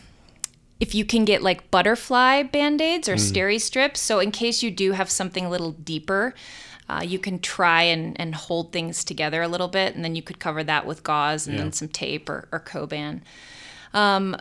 if 0.80 0.96
you 0.96 1.04
can 1.04 1.24
get 1.24 1.42
like 1.42 1.70
butterfly 1.70 2.42
band-aids 2.42 3.08
or 3.08 3.14
steri 3.14 3.60
strips 3.60 4.00
so 4.00 4.18
in 4.18 4.32
case 4.32 4.64
you 4.64 4.70
do 4.70 4.92
have 4.92 5.08
something 5.08 5.46
a 5.46 5.48
little 5.48 5.70
deeper 5.70 6.34
uh, 6.92 7.02
you 7.02 7.18
can 7.18 7.38
try 7.38 7.82
and, 7.82 8.20
and 8.20 8.34
hold 8.34 8.72
things 8.72 9.04
together 9.04 9.40
a 9.42 9.48
little 9.48 9.68
bit 9.68 9.94
and 9.94 10.04
then 10.04 10.14
you 10.14 10.22
could 10.22 10.38
cover 10.38 10.62
that 10.64 10.84
with 10.86 11.02
gauze 11.02 11.46
and 11.46 11.56
Yeah. 11.56 11.62
then 11.62 11.72
some 11.72 11.88
tape 11.88 12.28
or, 12.28 12.48
or 12.52 12.60
coban. 12.60 13.20
Um, 13.94 14.36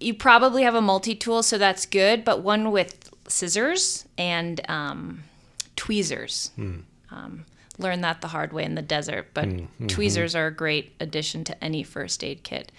you 0.00 0.14
probably 0.14 0.62
have 0.62 0.74
a 0.74 0.80
multi-tool 0.80 1.42
so 1.42 1.58
that's 1.58 1.84
good 1.86 2.24
but 2.24 2.42
one 2.42 2.70
with 2.70 3.10
scissors 3.28 4.06
and 4.16 4.60
um, 4.70 5.22
tweezers. 5.76 6.50
Um, 7.10 7.44
learned 7.78 8.04
that 8.04 8.20
the 8.22 8.28
hard 8.28 8.52
way 8.52 8.64
in 8.64 8.74
the 8.74 8.82
desert, 8.82 9.28
but 9.34 9.46
tweezers 9.88 10.34
are 10.34 10.46
a 10.46 10.54
great 10.54 10.94
addition 11.00 11.44
to 11.44 11.64
any 11.64 11.82
first 11.82 12.24
aid 12.24 12.42
kit. 12.42 12.72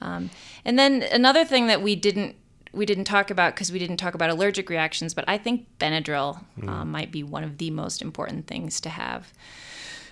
Um, 0.00 0.30
and 0.64 0.78
then 0.78 1.02
another 1.12 1.44
thing 1.44 1.66
that 1.66 1.82
we 1.82 1.96
didn't 1.96 2.36
we 2.72 2.86
didn't 2.86 3.04
talk 3.04 3.30
about 3.30 3.54
because 3.54 3.72
we 3.72 3.78
didn't 3.78 3.96
talk 3.96 4.14
about 4.14 4.30
allergic 4.30 4.68
reactions, 4.70 5.14
but 5.14 5.24
I 5.26 5.38
think 5.38 5.66
Benadryl 5.78 6.44
um, 6.66 6.90
might 6.90 7.10
be 7.10 7.22
one 7.22 7.44
of 7.44 7.58
the 7.58 7.70
most 7.70 8.02
important 8.02 8.46
things 8.46 8.80
to 8.82 8.88
have 8.88 9.32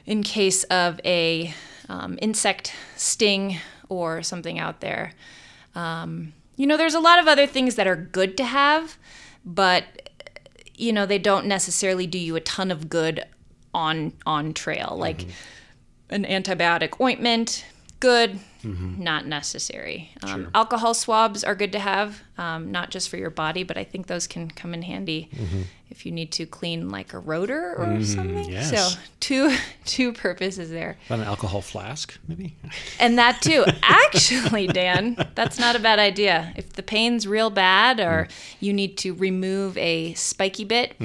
in 0.07 0.23
case 0.23 0.65
of 0.65 1.01
a 1.05 1.53
um, 1.89 2.19
insect 2.23 2.73
sting 2.97 3.59
or 3.89 4.23
something 4.23 4.59
out 4.59 4.81
there. 4.81 5.13
Um, 5.75 6.33
you 6.57 6.67
know, 6.67 6.77
there's 6.77 6.95
a 6.95 7.01
lot 7.01 7.19
of 7.19 7.29
other 7.29 7.47
things 7.47 7.75
that 7.75 7.87
are 7.87 7.97
good 7.97 8.37
to 8.39 8.45
have, 8.45 8.97
but 9.45 9.85
you 10.75 10.93
know 10.93 11.07
they 11.07 11.19
don't 11.19 11.47
necessarily 11.47 12.07
do 12.07 12.19
you 12.19 12.37
a 12.37 12.41
ton 12.41 12.71
of 12.71 12.89
good 12.89 13.25
on 13.75 14.13
on 14.25 14.55
trail. 14.55 14.97
Like 14.99 15.27
an 16.09 16.25
antibiotic 16.25 17.01
ointment, 17.01 17.65
good, 18.01 18.39
not 18.99 19.27
necessary. 19.27 20.11
Um, 20.23 20.51
Alcohol 20.55 20.95
swabs 20.95 21.45
are 21.45 21.55
good 21.55 21.73
to 21.73 21.79
have, 21.79 22.23
um, 22.39 22.71
not 22.73 22.91
just 22.91 23.09
for 23.09 23.17
your 23.17 23.31
body, 23.31 23.63
but 23.63 23.77
I 23.77 23.85
think 23.85 24.07
those 24.07 24.27
can 24.27 24.51
come 24.51 24.75
in 24.75 24.83
handy 24.83 25.31
if 25.91 26.05
you 26.05 26.13
need 26.13 26.33
to 26.33 26.47
clean 26.47 26.89
like 26.91 27.13
a 27.15 27.19
rotor 27.19 27.75
or 27.79 28.03
something. 28.03 28.51
yes. 28.51 28.71
So 28.71 28.99
two 29.21 29.57
two 29.85 30.13
purposes 30.13 30.71
there, 30.71 30.97
About 31.07 31.21
an 31.21 31.27
alcohol 31.27 31.63
flask, 31.63 32.19
maybe. 32.29 32.55
and 32.99 33.19
that 33.19 33.41
too. 33.41 33.65
Actually, 33.83 34.67
Dan, 34.67 35.17
that's 35.35 35.59
not 35.59 35.77
a 35.77 35.79
bad 35.79 35.99
idea. 35.99 36.53
If 36.57 36.73
the 36.75 36.83
pain's 36.83 37.27
real 37.27 37.51
bad 37.51 38.01
or 38.01 38.29
you 38.61 38.73
need 38.73 38.97
to 38.99 39.15
remove 39.15 39.77
a 39.79 40.15
spiky 40.15 40.65
bit. 40.65 40.97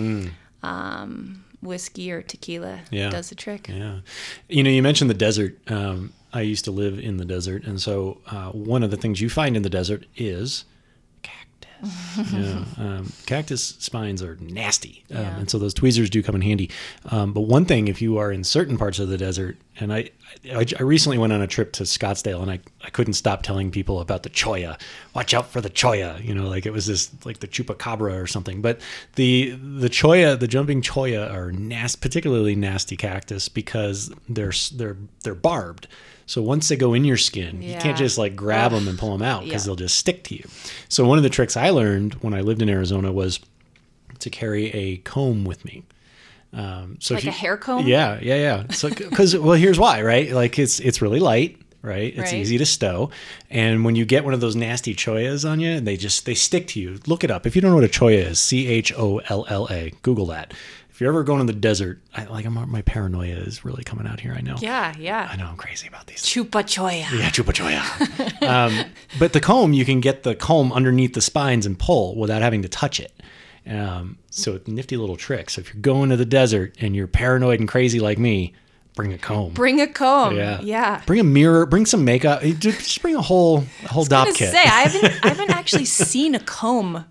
Um, 0.64 1.44
whiskey 1.62 2.12
or 2.12 2.22
tequila 2.22 2.82
Yeah. 2.92 3.10
does 3.10 3.30
the 3.30 3.36
trick. 3.36 3.68
Yeah. 3.68 4.00
You 4.50 4.64
know, 4.64 4.70
you 4.70 4.82
mentioned 4.82 5.10
the 5.10 5.16
desert. 5.16 5.58
Um, 5.72 6.14
I 6.34 6.42
used 6.42 6.66
to 6.66 6.72
live 6.72 7.00
in 7.00 7.18
the 7.18 7.26
desert, 7.26 7.64
and 7.66 7.82
so 7.82 8.20
uh, 8.28 8.50
one 8.52 8.84
of 8.84 8.92
the 8.92 8.98
things 8.98 9.20
you 9.22 9.30
find 9.30 9.56
in 9.58 9.64
the 9.64 9.70
desert 9.70 10.06
is 10.16 10.66
cactus. 11.24 12.32
yeah. 12.34 12.64
Um, 12.78 13.12
cactus 13.26 13.64
spines 13.80 14.22
are 14.22 14.38
nasty, 14.40 15.04
um, 15.12 15.18
Yeah. 15.18 15.38
and 15.40 15.50
so 15.50 15.58
those 15.60 15.74
tweezers 15.74 16.10
do 16.10 16.22
come 16.24 16.36
in 16.36 16.42
handy. 16.42 16.70
Um, 17.10 17.34
but 17.34 17.42
one 17.42 17.66
thing, 17.66 17.88
if 17.88 18.02
you 18.02 18.18
are 18.18 18.32
in 18.32 18.44
certain 18.44 18.78
parts 18.78 19.00
of 19.00 19.10
the 19.10 19.18
desert, 19.18 19.58
and 19.80 19.92
I, 19.92 20.12
I, 20.54 20.66
I 20.80 20.84
recently 20.84 21.18
went 21.18 21.34
on 21.34 21.42
a 21.42 21.48
trip 21.48 21.74
to 21.74 21.84
Scottsdale, 21.84 22.42
and 22.42 22.52
I, 22.52 22.60
I 22.84 22.90
couldn't 22.92 23.14
stop 23.14 23.42
telling 23.42 23.72
people 23.72 24.00
about 24.00 24.24
the 24.24 24.30
cholla. 24.30 24.80
Watch 25.16 25.34
out 25.34 25.50
for 25.50 25.60
the 25.60 25.70
cholla. 25.72 26.24
You 26.24 26.36
know, 26.36 26.48
like 26.48 26.66
it 26.66 26.72
was 26.72 26.86
this 26.86 27.10
like 27.26 27.40
the 27.40 27.48
chupacabra 27.48 28.22
or 28.22 28.28
something. 28.28 28.62
But 28.62 28.80
the 29.16 29.50
the 29.52 29.90
cholla, 29.90 30.38
the 30.40 30.48
jumping 30.48 30.82
cholla, 30.82 31.32
are 31.34 31.52
nasty, 31.52 32.00
particularly 32.00 32.56
nasty 32.56 32.96
cactus 32.96 33.50
because 33.50 34.14
they're 34.30 34.54
they're 34.74 34.98
they're 35.24 35.36
barbed. 35.36 35.88
So 36.26 36.42
once 36.42 36.68
they 36.70 36.76
go 36.76 36.94
in 36.94 37.04
your 37.06 37.18
skin, 37.18 37.62
you 37.62 37.76
can't 37.76 37.98
just 37.98 38.18
like 38.18 38.36
grab 38.36 38.72
them 38.72 38.88
and 38.88 38.98
pull 38.98 39.12
them 39.12 39.22
out 39.22 39.44
because 39.44 39.64
Yeah. 39.64 39.68
they'll 39.68 39.76
just 39.76 39.96
stick 39.98 40.24
to 40.26 40.36
you. 40.36 40.46
So 40.90 41.06
one 41.06 41.18
of 41.18 41.24
the 41.24 41.30
tricks 41.30 41.58
I 41.58 41.70
learned 41.72 42.14
when 42.16 42.34
I 42.34 42.42
lived 42.42 42.62
in 42.62 42.70
Arizona 42.70 43.12
was 43.12 43.40
to 44.20 44.30
carry 44.30 44.68
a 44.74 44.98
comb 44.98 45.44
with 45.46 45.66
me. 45.66 45.84
Um, 46.54 46.98
so 47.00 47.16
Like 47.16 47.26
a 47.26 47.32
hair 47.32 47.58
comb? 47.58 47.88
Yeah, 47.88 48.20
yeah, 48.22 48.36
yeah. 48.36 48.68
So 48.72 48.90
because 48.90 49.38
well, 49.38 49.54
here's 49.54 49.80
why, 49.80 50.02
right? 50.02 50.32
Like 50.32 50.60
it's 50.60 50.80
it's 50.82 51.02
really 51.02 51.20
light, 51.20 51.58
right? 51.82 52.14
It's 52.16 52.32
Right. 52.34 52.42
easy 52.42 52.58
to 52.58 52.66
stow, 52.66 53.10
and 53.50 53.86
when 53.86 53.96
you 53.96 54.04
get 54.04 54.26
one 54.26 54.34
of 54.34 54.42
those 54.42 54.56
nasty 54.56 54.94
chollas 54.94 55.50
on 55.50 55.62
you, 55.62 55.80
they 55.80 55.96
just 55.96 56.26
they 56.26 56.34
stick 56.34 56.68
to 56.68 56.80
you. 56.82 57.00
Look 57.08 57.24
it 57.24 57.32
up 57.32 57.46
if 57.48 57.56
you 57.56 57.62
don't 57.62 57.72
know 57.72 57.76
what 57.76 57.86
a 57.86 57.88
cholla 57.88 58.32
is. 58.32 58.40
C 58.40 58.68
H 58.68 58.92
O 58.98 59.20
L 59.30 59.46
L 59.50 59.68
A. 59.72 59.94
Google 60.02 60.26
that. 60.28 60.54
If 61.02 61.06
you're 61.06 61.14
ever 61.14 61.24
going 61.24 61.40
to 61.48 61.52
the 61.52 61.60
desert, 61.60 62.00
I, 62.16 62.26
like 62.26 62.46
I'm, 62.46 62.70
my 62.70 62.84
paranoia 62.84 63.34
is 63.34 63.66
really 63.66 63.84
coming 63.84 64.06
out 64.06 64.20
here. 64.20 64.36
I 64.38 64.42
know. 64.42 64.56
Yeah, 64.60 64.94
yeah. 65.00 65.28
I 65.32 65.36
know 65.36 65.48
I'm 65.48 65.58
crazy 65.58 65.88
about 65.88 66.06
these. 66.06 66.22
Chupa 66.22 66.62
cholla. 66.62 66.92
Yeah, 67.12 67.32
chupa 67.32 67.52
cholla. 67.56 68.48
um, 68.48 68.86
but 69.18 69.34
the 69.34 69.40
comb, 69.40 69.74
you 69.74 69.84
can 69.84 70.00
get 70.00 70.22
the 70.22 70.36
comb 70.36 70.72
underneath 70.72 71.16
the 71.16 71.22
spines 71.22 71.66
and 71.66 71.80
pull 71.80 72.16
without 72.16 72.44
having 72.44 72.62
to 72.62 72.70
touch 72.70 73.00
it. 73.00 73.20
Um, 73.66 74.20
so 74.30 74.54
it's 74.54 74.68
nifty 74.68 74.96
little 74.96 75.18
trick. 75.18 75.50
So 75.50 75.62
if 75.62 75.74
you're 75.74 75.82
going 75.82 76.12
to 76.12 76.18
the 76.18 76.24
desert 76.24 76.76
and 76.80 76.96
you're 76.96 77.08
paranoid 77.08 77.60
and 77.60 77.68
crazy 77.68 78.00
like 78.00 78.20
me, 78.20 78.54
bring 78.94 79.12
a 79.12 79.18
comb. 79.18 79.54
Bring 79.54 79.82
a 79.82 79.88
comb. 79.88 80.38
yeah, 80.38 80.62
Yeah. 80.62 81.02
Bring 81.08 81.20
a 81.20 81.24
mirror. 81.24 81.66
Bring 81.66 81.88
some 81.88 82.06
makeup. 82.06 82.44
Just 82.44 83.02
bring 83.02 83.16
a 83.16 83.24
whole 83.24 83.64
a 83.84 83.88
whole 83.88 84.04
I 84.04 84.08
Dopp 84.08 84.26
was 84.28 84.38
kit. 84.38 84.52
say 84.52 84.62
I 84.62 84.82
haven't 84.88 85.26
I 85.26 85.28
haven't 85.30 85.50
actually 85.50 85.86
seen 85.86 86.36
a 86.36 86.40
comb 86.40 87.06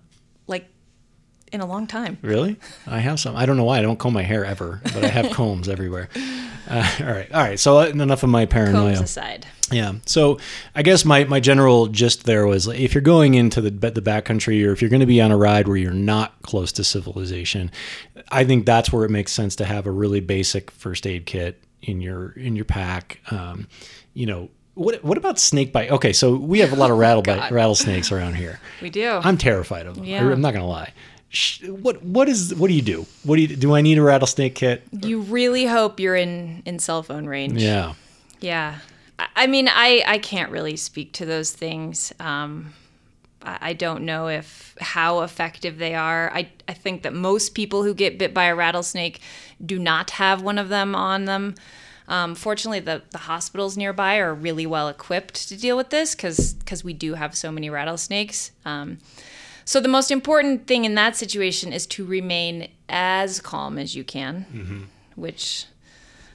in 1.51 1.61
a 1.61 1.65
long 1.65 1.87
time. 1.87 2.17
Really? 2.21 2.57
I 2.87 2.99
have 2.99 3.19
some. 3.19 3.35
I 3.35 3.45
don't 3.45 3.57
know 3.57 3.65
why. 3.65 3.79
I 3.79 3.81
don't 3.81 3.99
comb 3.99 4.13
my 4.13 4.23
hair 4.23 4.45
ever, 4.45 4.81
but 4.83 5.03
I 5.03 5.07
have 5.07 5.31
combs 5.31 5.67
everywhere. 5.69 6.09
Uh, 6.67 6.89
all 7.01 7.07
right, 7.07 7.31
all 7.33 7.41
right. 7.41 7.59
So 7.59 7.79
uh, 7.79 7.85
enough 7.85 8.23
of 8.23 8.29
my 8.29 8.45
paranoia. 8.45 8.95
Combs 8.95 9.01
aside. 9.01 9.45
Yeah. 9.71 9.93
So 10.05 10.39
I 10.75 10.83
guess 10.83 11.05
my, 11.05 11.23
my 11.25 11.39
general 11.39 11.87
gist 11.87 12.25
there 12.25 12.45
was 12.45 12.67
like, 12.67 12.79
if 12.79 12.93
you're 12.93 13.01
going 13.01 13.35
into 13.35 13.61
the 13.61 13.69
the 13.69 14.01
backcountry 14.01 14.65
or 14.65 14.71
if 14.71 14.81
you're 14.81 14.89
going 14.89 15.01
to 15.01 15.05
be 15.05 15.21
on 15.21 15.31
a 15.31 15.37
ride 15.37 15.67
where 15.67 15.77
you're 15.77 15.93
not 15.93 16.41
close 16.41 16.71
to 16.73 16.83
civilization, 16.83 17.71
I 18.31 18.43
think 18.43 18.65
that's 18.65 18.91
where 18.91 19.05
it 19.05 19.11
makes 19.11 19.31
sense 19.31 19.55
to 19.57 19.65
have 19.65 19.85
a 19.85 19.91
really 19.91 20.19
basic 20.19 20.71
first 20.71 21.07
aid 21.07 21.25
kit 21.25 21.63
in 21.81 22.01
your 22.01 22.31
in 22.31 22.55
your 22.55 22.65
pack. 22.65 23.19
Um, 23.31 23.67
you 24.13 24.25
know, 24.25 24.49
what 24.73 25.03
what 25.03 25.17
about 25.17 25.39
snake 25.39 25.71
bite? 25.73 25.91
Okay, 25.91 26.13
so 26.13 26.35
we 26.35 26.59
have 26.59 26.73
a 26.73 26.75
lot 26.75 26.91
of 26.91 26.97
rattle 26.99 27.23
bite, 27.23 27.51
rattlesnakes 27.51 28.11
around 28.11 28.35
here. 28.35 28.59
We 28.81 28.89
do. 28.89 29.19
I'm 29.23 29.37
terrified 29.37 29.85
of 29.85 29.95
them. 29.95 30.05
Yeah. 30.05 30.27
I, 30.27 30.31
am 30.31 30.41
not 30.41 30.53
gonna 30.53 30.67
lie. 30.67 30.93
What 31.67 32.03
what 32.03 32.27
is 32.27 32.53
what 32.55 32.67
do 32.67 32.73
you 32.73 32.81
do? 32.81 33.05
What 33.23 33.37
do 33.37 33.41
you 33.41 33.55
do? 33.55 33.73
I 33.73 33.81
need 33.81 33.97
a 33.97 34.01
rattlesnake 34.01 34.55
kit? 34.55 34.83
you 34.91 35.21
really 35.21 35.65
hope 35.65 35.99
you're 35.99 36.15
in 36.15 36.61
in 36.65 36.79
cell 36.79 37.03
phone 37.03 37.25
range. 37.25 37.61
Yeah. 37.61 37.93
Yeah. 38.39 38.79
I- 39.35 39.47
mean, 39.47 39.69
I, 39.69 40.03
I 40.07 40.17
can't 40.17 40.51
really 40.51 40.75
speak 40.75 41.13
to 41.13 41.25
those 41.25 41.51
things. 41.51 42.11
Um, 42.19 42.73
I 43.43 43.57
I 43.61 43.73
don't 43.73 44.03
know 44.03 44.27
if 44.27 44.75
how 44.81 45.21
effective 45.21 45.77
they 45.77 45.95
are. 45.95 46.31
I, 46.33 46.49
I 46.67 46.73
think 46.73 47.03
that 47.03 47.13
most 47.13 47.53
people 47.53 47.83
who 47.83 47.93
get 47.93 48.17
bit 48.17 48.33
by 48.33 48.45
a 48.45 48.55
rattlesnake 48.55 49.21
do 49.63 49.79
not 49.79 50.11
have 50.11 50.41
one 50.41 50.57
of 50.57 50.69
them 50.69 50.95
on 50.95 51.25
them. 51.25 51.55
Um, 52.07 52.35
fortunately, 52.35 52.81
the, 52.81 53.03
the 53.11 53.19
hospitals 53.19 53.77
nearby 53.77 54.17
are 54.17 54.33
really 54.33 54.65
well 54.65 54.89
equipped 54.89 55.47
to 55.47 55.57
deal 55.57 55.77
with 55.77 55.91
this 55.91 56.13
because 56.13 56.83
we 56.83 56.93
do 56.93 57.13
have 57.13 57.37
so 57.37 57.51
many 57.51 57.69
rattlesnakes. 57.69 58.51
Um, 58.65 58.97
so 59.65 59.79
the 59.79 59.87
most 59.87 60.11
important 60.11 60.67
thing 60.67 60.85
in 60.85 60.95
that 60.95 61.15
situation 61.15 61.73
is 61.73 61.85
to 61.87 62.05
remain 62.05 62.69
as 62.89 63.39
calm 63.39 63.77
as 63.77 63.95
you 63.95 64.03
can, 64.03 64.89
which 65.15 65.65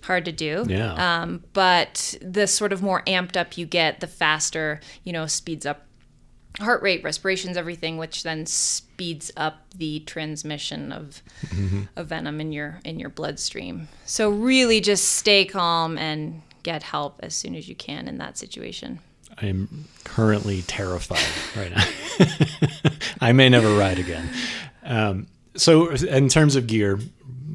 hard 0.03 0.25
to 0.25 0.33
do. 0.33 0.65
Yeah. 0.69 0.95
Um, 0.95 1.45
but 1.53 2.17
the 2.23 2.47
sort 2.47 2.73
of 2.73 2.83
more 2.83 3.03
amped 3.07 3.37
up 3.37 3.59
you 3.59 3.67
get, 3.67 4.01
the 4.01 4.07
faster, 4.07 4.81
you 5.05 5.13
know, 5.13 5.27
speeds 5.27 5.67
up 5.67 5.87
heart 6.59 6.83
rate, 6.83 7.05
respirations, 7.05 7.57
everything, 7.57 7.99
which 7.99 8.23
then 8.23 8.47
speeds 8.47 9.31
up 9.37 9.67
the 9.75 10.01
transmission 10.01 10.93
of 10.93 11.23
of 11.97 12.07
venom 12.07 12.41
in 12.41 12.53
your 12.53 12.81
in 12.85 12.99
your 12.99 13.11
bloodstream. 13.11 13.89
So 14.05 14.31
really, 14.31 14.81
just 14.81 15.05
stay 15.05 15.45
calm 15.45 15.99
and 15.99 16.43
get 16.63 16.83
help 16.83 17.21
as 17.23 17.35
soon 17.35 17.55
as 17.55 17.69
you 17.69 17.75
can 17.75 18.09
in 18.09 18.19
that 18.19 18.39
situation. 18.39 19.01
I 19.41 19.47
am 19.47 19.85
currently 20.05 20.63
terrified 20.63 21.19
right 21.57 21.75
now. 21.75 21.85
I 23.21 23.33
may 23.33 23.49
never 23.49 23.77
ride 23.77 23.99
again. 23.99 24.29
Um, 24.83 25.27
so, 25.57 25.91
in 25.91 26.29
terms 26.29 26.57
of 26.57 26.67
gear, 26.67 26.99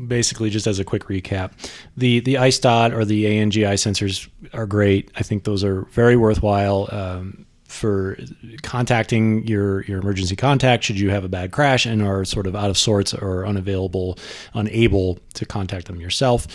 basically, 0.08 0.50
just 0.50 0.68
as 0.68 0.80
a 0.80 0.84
quick 0.84 1.04
recap, 1.06 1.52
the 1.98 2.20
the 2.20 2.36
ICEdot 2.36 2.94
or 2.94 3.06
the 3.06 3.26
ANGI 3.26 3.74
sensors 3.74 4.30
are 4.54 4.66
great. 4.66 5.12
I 5.16 5.24
think 5.24 5.44
those 5.44 5.64
are 5.64 5.84
very 5.92 6.16
worthwhile. 6.16 6.88
Um, 6.92 7.46
for 7.72 8.18
contacting 8.64 9.48
your 9.48 9.84
your 9.84 10.02
emergency 10.02 10.36
contact 10.36 10.84
should 10.84 11.00
you 11.00 11.10
have 11.10 11.24
a 11.24 11.30
bad 11.30 11.52
crash 11.52 11.86
and 11.86 12.02
are 12.02 12.26
sort 12.26 12.46
of 12.46 12.54
out 12.54 12.70
of 12.70 12.78
sorts 12.78 13.14
or 13.14 13.46
unavailable 13.46 14.20
unable 14.54 15.18
to 15.34 15.46
contact 15.46 15.88
them 15.88 16.02
yourself 16.02 16.48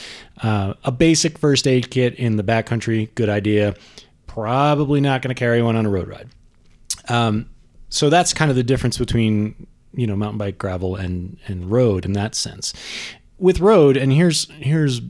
uh, 0.43 0.75
a 0.85 0.93
basic 0.93 1.39
first 1.39 1.67
aid 1.67 1.91
kit 1.91 2.15
in 2.17 2.37
the 2.37 2.45
backcountry 2.45 3.13
good 3.15 3.31
idea 3.31 3.75
probably 4.37 5.01
not 5.01 5.23
going 5.23 5.35
to 5.35 5.39
carry 5.39 5.63
one 5.63 5.77
on 5.77 5.87
a 5.87 5.89
road 5.89 6.09
ride 6.09 6.29
um, 7.09 7.49
so 7.89 8.11
that's 8.11 8.35
kind 8.35 8.51
of 8.51 8.57
the 8.57 8.63
difference 8.63 8.99
between 8.99 9.67
you 9.95 10.07
know 10.07 10.15
mountain 10.15 10.37
bike 10.37 10.59
gravel 10.59 10.95
and 10.95 11.39
and 11.47 11.71
road 11.71 12.05
in 12.05 12.13
that 12.13 12.35
sense 12.35 12.75
with 13.39 13.61
road 13.61 13.97
and 13.97 14.13
here's 14.13 14.51
here's 14.59 15.01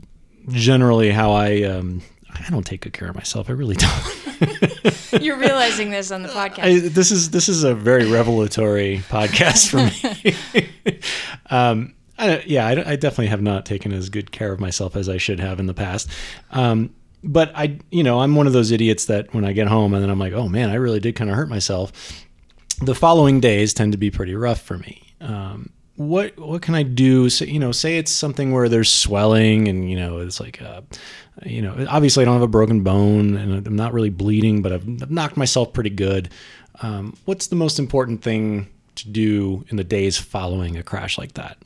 generally 0.51 1.11
how 1.11 1.33
i 1.33 1.63
um, 1.63 2.01
i 2.33 2.49
don't 2.51 2.65
take 2.65 2.83
good 2.83 2.93
care 2.93 3.09
of 3.09 3.17
myself 3.17 3.51
i 3.51 3.53
really 3.53 3.75
don't 3.75 4.27
You're 5.21 5.39
realizing 5.39 5.91
this 5.91 6.11
on 6.11 6.23
the 6.23 6.29
podcast. 6.29 6.63
I, 6.63 6.79
this 6.89 7.11
is 7.11 7.31
this 7.31 7.49
is 7.49 7.65
a 7.65 7.75
very 7.75 8.11
revelatory 8.11 9.03
podcast 9.09 9.71
for 9.71 9.79
me. 9.79 11.01
um, 11.51 11.95
I, 12.19 12.43
yeah, 12.47 12.67
I, 12.67 12.93
I 12.93 12.97
definitely 12.97 13.29
have 13.29 13.43
not 13.43 13.67
taken 13.67 13.93
as 13.93 14.09
good 14.09 14.33
care 14.33 14.53
of 14.53 14.61
myself 14.61 14.97
as 14.97 15.09
I 15.09 15.17
should 15.17 15.41
have 15.41 15.61
in 15.61 15.67
the 15.67 15.75
past. 15.75 16.11
Um, 16.51 16.95
but 17.23 17.53
I, 17.55 17.79
you 17.91 18.03
know, 18.03 18.21
I'm 18.21 18.35
one 18.35 18.47
of 18.47 18.53
those 18.53 18.71
idiots 18.71 19.07
that 19.07 19.33
when 19.35 19.45
I 19.45 19.53
get 19.53 19.69
home 19.69 19.95
and 19.95 20.03
then 20.03 20.11
I'm 20.11 20.19
like, 20.19 20.33
oh 20.33 20.49
man, 20.49 20.71
I 20.71 20.75
really 20.75 21.01
did 21.01 21.17
kind 21.17 21.31
of 21.31 21.37
hurt 21.37 21.49
myself. 21.49 21.93
The 22.83 22.95
following 22.95 23.41
days 23.41 23.73
tend 23.75 23.93
to 23.93 23.99
be 23.99 24.11
pretty 24.11 24.35
rough 24.35 24.61
for 24.61 24.79
me. 24.79 25.03
Um, 25.21 25.71
what 25.97 26.39
what 26.39 26.61
can 26.61 26.75
I 26.75 26.83
do? 26.83 27.31
So, 27.31 27.47
you 27.47 27.59
know, 27.59 27.73
say 27.73 27.97
it's 27.97 28.13
something 28.13 28.53
where 28.53 28.69
there's 28.69 28.93
swelling 28.93 29.67
and 29.67 29.91
you 29.91 29.97
know 29.97 30.19
it's 30.19 30.41
like, 30.41 30.61
uh, 30.61 30.83
you 31.45 31.63
know, 31.63 31.87
obviously 31.89 32.23
I 32.23 32.27
don't 32.27 32.35
have 32.35 32.43
a 32.43 32.49
broken 32.49 32.83
bone 32.83 33.37
and 33.37 33.67
I'm 33.67 33.77
not 33.77 33.95
really 33.95 34.11
bleeding, 34.11 34.61
but 34.63 34.73
I've, 34.73 34.87
I've 35.03 35.11
knocked 35.11 35.37
myself 35.37 35.73
pretty 35.73 35.91
good. 35.91 36.29
Um, 36.83 37.17
what's 37.25 37.47
the 37.47 37.57
most 37.57 37.79
important 37.79 38.23
thing 38.23 38.69
to 38.97 39.09
do 39.09 39.65
in 39.69 39.77
the 39.77 39.85
days 39.85 40.19
following 40.19 40.77
a 40.77 40.83
crash 40.83 41.17
like 41.17 41.33
that? 41.35 41.57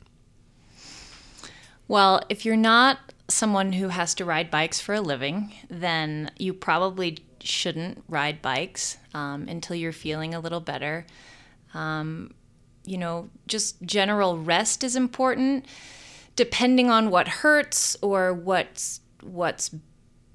Well, 1.89 2.23
if 2.29 2.45
you're 2.45 2.55
not 2.55 2.99
someone 3.33 3.73
who 3.73 3.89
has 3.89 4.13
to 4.15 4.25
ride 4.25 4.51
bikes 4.51 4.79
for 4.79 4.95
a 4.95 5.01
living, 5.01 5.53
then 5.69 6.31
you 6.37 6.53
probably 6.53 7.19
shouldn't 7.39 8.03
ride 8.07 8.41
bikes 8.41 8.97
um, 9.13 9.47
until 9.47 9.75
you're 9.75 9.91
feeling 9.91 10.33
a 10.33 10.39
little 10.39 10.59
better. 10.59 11.05
Um, 11.73 12.33
you 12.85 12.97
know, 12.97 13.29
just 13.47 13.81
general 13.83 14.37
rest 14.37 14.83
is 14.83 14.95
important. 14.95 15.65
Depending 16.35 16.89
on 16.89 17.09
what 17.09 17.27
hurts 17.27 17.97
or 18.01 18.33
what's 18.33 19.01
what's 19.21 19.69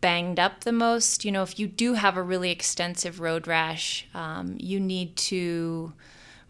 banged 0.00 0.38
up 0.38 0.62
the 0.62 0.72
most, 0.72 1.24
you 1.24 1.32
know, 1.32 1.42
if 1.42 1.58
you 1.58 1.66
do 1.66 1.94
have 1.94 2.16
a 2.16 2.22
really 2.22 2.50
extensive 2.50 3.18
road 3.18 3.46
rash, 3.46 4.06
um, 4.14 4.56
you 4.60 4.78
need 4.78 5.16
to 5.16 5.92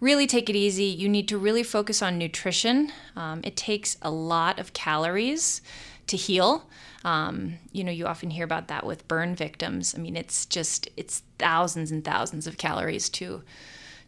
really 0.01 0.27
take 0.27 0.51
it 0.51 0.57
easy. 0.57 0.85
You 0.85 1.09
need 1.09 1.29
to 1.29 1.39
really 1.39 1.63
focus 1.63 2.03
on 2.03 2.19
nutrition. 2.19 2.93
Um, 3.15 3.41
it 3.45 3.57
takes 3.57 3.97
a 4.03 4.11
lot 4.11 4.59
of 4.59 4.73
calories 4.73 5.63
to 6.07 6.17
heal. 6.17 6.69
Um, 7.05 7.59
you 7.73 7.85
know, 7.85 7.93
you 7.93 8.07
often 8.07 8.31
hear 8.31 8.45
about 8.45 8.69
that 8.69 8.85
with 8.85 9.07
burn 9.09 9.35
victims. 9.35 9.95
I 9.97 10.01
mean, 10.01 10.17
it's 10.17 10.47
just 10.47 10.89
it's 10.97 11.23
thousands 11.39 11.91
and 11.91 12.05
thousands 12.05 12.47
of 12.47 12.59
calories 12.59 13.09
to 13.11 13.43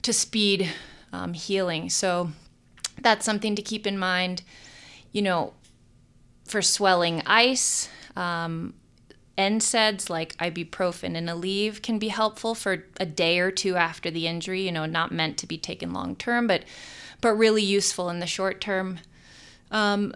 to 0.03 0.13
speed 0.13 0.71
um, 1.13 1.33
healing. 1.33 1.91
So 1.91 2.31
that's 3.01 3.25
something 3.25 3.55
to 3.57 3.63
keep 3.63 3.87
in 3.87 3.99
mind. 3.99 4.43
You 5.13 5.23
know, 5.23 5.55
for 6.45 6.63
swelling, 6.63 7.23
ice. 7.27 7.89
Um, 8.17 8.75
NSAIDs 9.39 10.11
like 10.11 10.37
ibuprofen 10.39 11.17
and 11.17 11.29
Aleve 11.29 11.81
can 11.81 12.01
be 12.01 12.09
helpful 12.09 12.57
for 12.57 12.85
a 12.99 13.07
day 13.07 13.39
or 13.39 13.53
two 13.53 13.77
after 13.77 14.11
the 14.11 14.27
injury. 14.27 14.63
You 14.63 14.73
know, 14.73 14.85
not 14.85 15.13
meant 15.13 15.39
to 15.39 15.47
be 15.47 15.57
taken 15.57 15.93
long 15.93 16.17
term, 16.17 16.49
but 16.49 16.65
but 17.21 17.35
really 17.35 17.63
useful 17.63 18.11
in 18.11 18.19
the 18.19 18.27
short 18.27 18.61
term. 18.61 18.99
Um, 19.71 20.15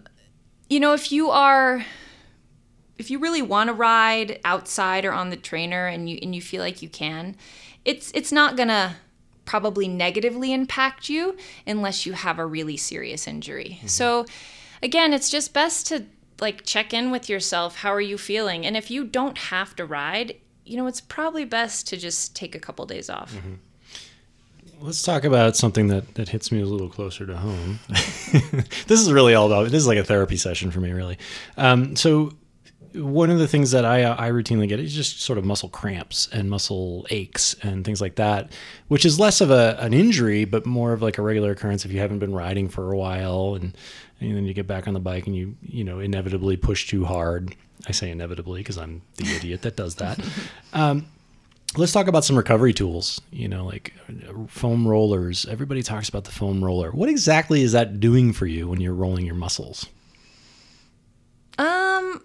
you 0.73 0.81
know, 0.81 0.95
if 0.95 1.13
you 1.13 1.29
are 1.29 1.85
if 2.97 3.11
you 3.11 3.19
really 3.19 3.43
want 3.43 3.69
to 3.69 3.75
ride 3.75 4.41
outside 4.43 5.05
or 5.05 5.13
on 5.13 5.29
the 5.29 5.37
trainer 5.37 5.87
and 5.87 6.09
you 6.09 6.19
and 6.23 6.35
you 6.35 6.41
feel 6.41 6.63
like 6.63 6.81
you 6.81 6.89
can, 6.89 7.37
it's 7.85 8.11
it's 8.15 8.33
not 8.33 8.57
gonna 8.57 8.97
probably 9.45 9.87
negatively 9.87 10.51
impact 10.51 11.11
you 11.11 11.37
unless 11.67 12.07
you 12.07 12.15
have 12.15 12.39
a 12.39 12.47
really 12.47 12.79
serious 12.79 13.29
injury. 13.29 13.77
Mm-hmm. 13.79 13.87
So 13.89 14.25
again, 14.83 15.13
it's 15.13 15.29
just 15.29 15.53
best 15.53 15.89
to 15.89 16.07
like 16.41 16.65
check 16.65 16.95
in 16.95 17.11
with 17.11 17.29
yourself. 17.29 17.77
How 17.77 17.93
are 17.93 18.01
you 18.01 18.17
feeling? 18.17 18.65
And 18.65 18.75
if 18.75 18.91
you 18.91 19.05
don't 19.05 19.37
have 19.37 19.77
to 19.77 19.85
ride, 19.85 20.37
you 20.65 20.79
know, 20.79 20.87
it's 20.87 21.03
probably 21.03 21.45
best 21.45 21.87
to 21.89 21.99
just 21.99 22.35
take 22.35 22.55
a 22.55 22.59
couple 22.59 22.87
days 22.87 23.11
off. 23.11 23.35
Mm-hmm. 23.35 23.55
Let's 24.83 25.03
talk 25.03 25.23
about 25.23 25.57
something 25.57 25.87
that, 25.89 26.17
that 26.17 26.29
hits 26.29 26.51
me 26.51 26.61
a 26.61 26.67
little 26.67 26.89
closer 26.89 27.25
to 27.25 27.37
home. 27.37 27.79
this 27.89 29.01
is 29.01 29.13
really 29.13 29.35
all 29.35 29.47
about 29.47 29.65
this 29.65 29.75
is 29.83 29.87
like 29.87 29.99
a 29.99 30.05
therapy 30.05 30.37
session 30.37 30.73
for 30.73 30.81
me, 30.81 30.91
really. 30.91 31.19
Um, 31.57 31.95
so 31.95 32.33
one 32.95 33.31
of 33.31 33.39
the 33.39 33.47
things 33.47 33.71
that 33.71 33.85
I 33.85 34.03
I 34.03 34.31
routinely 34.31 34.69
get 34.69 34.81
is 34.81 34.93
just 34.93 35.21
sort 35.21 35.39
of 35.39 35.45
muscle 35.45 35.69
cramps 35.69 36.29
and 36.33 36.51
muscle 36.51 37.07
aches 37.11 37.55
and 37.63 37.85
things 37.85 38.01
like 38.01 38.17
that, 38.17 38.53
which 38.89 39.05
is 39.05 39.21
less 39.21 39.41
of 39.41 39.51
a 39.51 39.77
an 39.79 39.95
injury, 39.95 40.45
but 40.45 40.67
more 40.67 40.93
of 40.93 41.01
like 41.01 41.17
a 41.17 41.23
regular 41.23 41.53
occurrence 41.53 41.85
if 41.85 41.93
you 41.93 42.01
haven't 42.01 42.19
been 42.19 42.35
riding 42.35 42.69
for 42.69 42.93
a 42.93 42.97
while 42.97 43.55
and 43.55 43.77
and 44.21 44.37
then 44.37 44.45
you 44.45 44.55
get 44.55 44.67
back 44.67 44.89
on 44.89 44.95
the 44.95 45.01
bike 45.01 45.27
and 45.27 45.37
you 45.37 45.57
you 45.63 45.85
know 45.85 46.01
inevitably 46.01 46.57
push 46.57 46.89
too 46.89 47.05
hard. 47.05 47.55
I 47.87 47.93
say 47.93 48.11
inevitably 48.11 48.61
because 48.61 48.79
I'm 48.79 49.03
the 49.17 49.35
idiot 49.37 49.63
that 49.63 49.77
does 49.77 49.97
that. 49.97 50.19
Um, 50.75 51.05
let's 51.77 51.93
talk 51.93 52.07
about 52.07 52.25
some 52.25 52.37
recovery 52.37 52.73
tools. 52.73 53.21
You 53.31 53.49
know, 53.49 53.65
like 53.65 53.95
foam 54.49 54.87
rollers. 54.87 55.47
Everybody 55.47 55.83
talks 55.83 56.09
about 56.09 56.25
the 56.25 56.31
foam 56.31 56.65
roller. 56.65 56.91
What 56.91 57.09
exactly 57.09 57.63
is 57.63 57.73
that 57.73 58.01
doing 58.01 58.33
for 58.33 58.47
you 58.47 58.69
when 58.69 58.81
you're 58.81 58.95
rolling 58.95 59.27
your 59.27 59.35
muscles? 59.35 59.87
Um, 61.59 62.23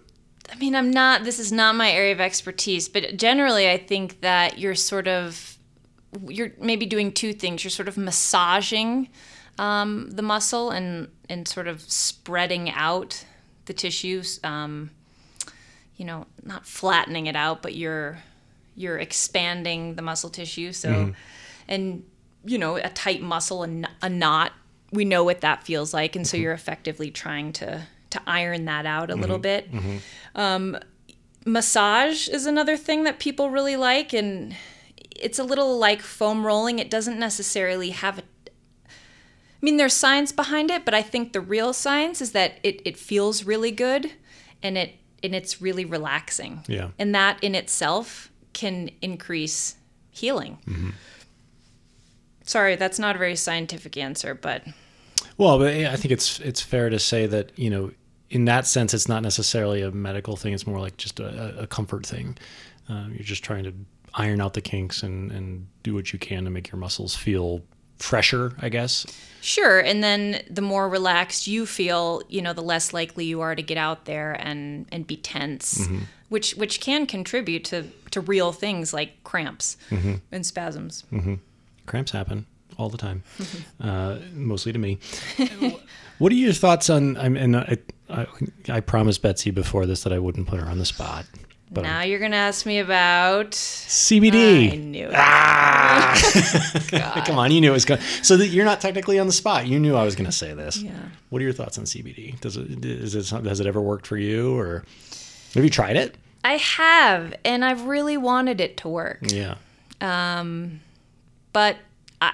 I 0.50 0.56
mean, 0.58 0.74
I'm 0.74 0.90
not. 0.90 1.24
This 1.24 1.38
is 1.38 1.52
not 1.52 1.74
my 1.74 1.90
area 1.90 2.12
of 2.12 2.20
expertise, 2.20 2.88
but 2.88 3.16
generally, 3.16 3.70
I 3.70 3.76
think 3.76 4.20
that 4.20 4.58
you're 4.58 4.74
sort 4.74 5.08
of 5.08 5.58
you're 6.26 6.52
maybe 6.58 6.86
doing 6.86 7.12
two 7.12 7.32
things. 7.32 7.64
You're 7.64 7.70
sort 7.70 7.88
of 7.88 7.96
massaging 7.96 9.08
um, 9.58 10.10
the 10.10 10.22
muscle 10.22 10.70
and 10.70 11.08
and 11.28 11.46
sort 11.46 11.68
of 11.68 11.82
spreading 11.82 12.70
out 12.70 13.24
the 13.66 13.74
tissues. 13.74 14.40
Um, 14.42 14.90
you 15.96 16.04
know, 16.04 16.26
not 16.44 16.64
flattening 16.64 17.26
it 17.26 17.34
out, 17.34 17.60
but 17.60 17.74
you're 17.74 18.18
you're 18.78 18.98
expanding 18.98 19.96
the 19.96 20.02
muscle 20.02 20.30
tissue. 20.30 20.72
So, 20.72 20.88
mm-hmm. 20.90 21.10
and 21.68 22.04
you 22.44 22.58
know, 22.58 22.76
a 22.76 22.88
tight 22.88 23.20
muscle 23.20 23.62
and 23.62 23.88
a 24.00 24.08
knot, 24.08 24.52
we 24.92 25.04
know 25.04 25.24
what 25.24 25.40
that 25.40 25.64
feels 25.64 25.92
like, 25.92 26.16
and 26.16 26.26
so 26.26 26.36
mm-hmm. 26.36 26.44
you're 26.44 26.52
effectively 26.52 27.10
trying 27.10 27.52
to 27.54 27.86
to 28.10 28.22
iron 28.26 28.64
that 28.64 28.86
out 28.86 29.10
a 29.10 29.12
mm-hmm. 29.12 29.20
little 29.20 29.38
bit. 29.38 29.70
Mm-hmm. 29.70 29.96
Um, 30.34 30.78
massage 31.44 32.26
is 32.28 32.46
another 32.46 32.76
thing 32.76 33.04
that 33.04 33.18
people 33.18 33.50
really 33.50 33.76
like, 33.76 34.14
and 34.14 34.56
it's 35.10 35.38
a 35.38 35.44
little 35.44 35.78
like 35.78 36.00
foam 36.00 36.46
rolling. 36.46 36.78
It 36.78 36.90
doesn't 36.90 37.18
necessarily 37.18 37.90
have 37.90 38.20
a 38.20 38.22
I 39.60 39.64
mean, 39.64 39.76
there's 39.76 39.94
science 39.94 40.30
behind 40.30 40.70
it, 40.70 40.84
but 40.84 40.94
I 40.94 41.02
think 41.02 41.32
the 41.32 41.40
real 41.40 41.72
science 41.72 42.22
is 42.22 42.30
that 42.30 42.60
it, 42.62 42.80
it 42.84 42.96
feels 42.96 43.42
really 43.42 43.72
good 43.72 44.12
and 44.62 44.78
it 44.78 44.94
and 45.20 45.34
it's 45.34 45.60
really 45.60 45.84
relaxing. 45.84 46.62
Yeah. 46.68 46.90
And 46.96 47.12
that 47.14 47.42
in 47.42 47.56
itself 47.56 48.30
can 48.58 48.90
increase 49.00 49.76
healing. 50.10 50.58
Mm-hmm. 50.66 50.90
Sorry, 52.42 52.76
that's 52.76 52.98
not 52.98 53.14
a 53.14 53.18
very 53.18 53.36
scientific 53.36 53.96
answer, 53.96 54.34
but 54.34 54.64
well, 55.36 55.58
but 55.58 55.72
I 55.72 55.96
think 55.96 56.10
it's 56.10 56.40
it's 56.40 56.60
fair 56.60 56.90
to 56.90 56.98
say 56.98 57.26
that 57.26 57.56
you 57.56 57.70
know, 57.70 57.92
in 58.30 58.46
that 58.46 58.66
sense, 58.66 58.94
it's 58.94 59.08
not 59.08 59.22
necessarily 59.22 59.82
a 59.82 59.92
medical 59.92 60.34
thing. 60.36 60.52
It's 60.52 60.66
more 60.66 60.80
like 60.80 60.96
just 60.96 61.20
a, 61.20 61.60
a 61.60 61.66
comfort 61.66 62.04
thing. 62.04 62.36
Um, 62.88 63.12
you're 63.14 63.24
just 63.24 63.44
trying 63.44 63.64
to 63.64 63.72
iron 64.14 64.40
out 64.40 64.54
the 64.54 64.60
kinks 64.60 65.02
and 65.02 65.30
and 65.30 65.68
do 65.82 65.94
what 65.94 66.12
you 66.12 66.18
can 66.18 66.44
to 66.44 66.50
make 66.50 66.70
your 66.72 66.80
muscles 66.80 67.14
feel 67.14 67.62
fresher, 67.98 68.54
I 68.60 68.68
guess. 68.68 69.06
Sure, 69.40 69.78
and 69.78 70.02
then 70.02 70.42
the 70.50 70.62
more 70.62 70.88
relaxed 70.88 71.46
you 71.46 71.66
feel, 71.66 72.22
you 72.28 72.42
know, 72.42 72.52
the 72.52 72.62
less 72.62 72.92
likely 72.92 73.24
you 73.24 73.40
are 73.40 73.54
to 73.54 73.62
get 73.62 73.78
out 73.78 74.06
there 74.06 74.32
and 74.32 74.86
and 74.90 75.06
be 75.06 75.16
tense, 75.16 75.82
mm-hmm. 75.82 75.98
Which 76.28 76.54
which 76.54 76.80
can 76.80 77.06
contribute 77.06 77.64
to 77.64 77.84
to 78.10 78.20
real 78.20 78.52
things 78.52 78.92
like 78.92 79.22
cramps 79.24 79.76
mm-hmm. 79.90 80.14
and 80.32 80.46
spasms. 80.46 81.04
Mm-hmm. 81.12 81.34
Cramps 81.86 82.12
happen 82.12 82.46
all 82.78 82.88
the 82.88 82.98
time, 82.98 83.24
uh, 83.80 84.18
mostly 84.32 84.72
to 84.72 84.78
me. 84.78 84.98
what 86.18 86.30
are 86.30 86.36
your 86.36 86.52
thoughts 86.52 86.88
on? 86.88 87.16
I'm 87.16 87.36
and 87.36 87.56
I, 87.56 87.78
I, 88.08 88.26
I 88.68 88.80
promised 88.80 89.22
Betsy 89.22 89.50
before 89.50 89.86
this 89.86 90.04
that 90.04 90.12
I 90.12 90.18
wouldn't 90.18 90.46
put 90.46 90.60
her 90.60 90.68
on 90.68 90.78
the 90.78 90.84
spot. 90.84 91.26
But 91.70 91.82
now 91.82 91.98
I'm, 91.98 92.08
you're 92.08 92.18
gonna 92.18 92.36
ask 92.36 92.64
me 92.64 92.78
about 92.78 93.50
CBD. 93.50 94.72
I 94.72 94.76
knew 94.76 95.08
it. 95.08 95.14
Ah! 95.14 96.14
Come 97.26 97.38
on, 97.38 97.50
you 97.50 97.60
knew 97.60 97.70
it 97.70 97.74
was 97.74 97.84
going. 97.84 98.00
So 98.22 98.36
that 98.38 98.48
you're 98.48 98.64
not 98.64 98.80
technically 98.80 99.18
on 99.18 99.26
the 99.26 99.32
spot. 99.32 99.66
You 99.66 99.78
knew 99.78 99.94
I 99.94 100.04
was 100.04 100.16
gonna 100.16 100.32
say 100.32 100.54
this. 100.54 100.78
Yeah. 100.78 100.92
What 101.28 101.42
are 101.42 101.44
your 101.44 101.52
thoughts 101.52 101.78
on 101.78 101.84
CBD? 101.84 102.40
Does 102.40 102.56
it 102.56 102.84
is 102.84 103.14
it 103.14 103.44
has 103.44 103.60
it 103.60 103.66
ever 103.66 103.82
worked 103.82 104.06
for 104.06 104.16
you, 104.16 104.56
or 104.56 104.84
have 105.54 105.64
you 105.64 105.70
tried 105.70 105.96
it? 105.96 106.16
I 106.44 106.54
have, 106.54 107.34
and 107.44 107.64
I've 107.64 107.86
really 107.86 108.16
wanted 108.16 108.60
it 108.60 108.76
to 108.78 108.88
work. 108.88 109.20
Yeah. 109.22 109.56
Um, 110.00 110.80
but 111.52 111.76
I 112.20 112.32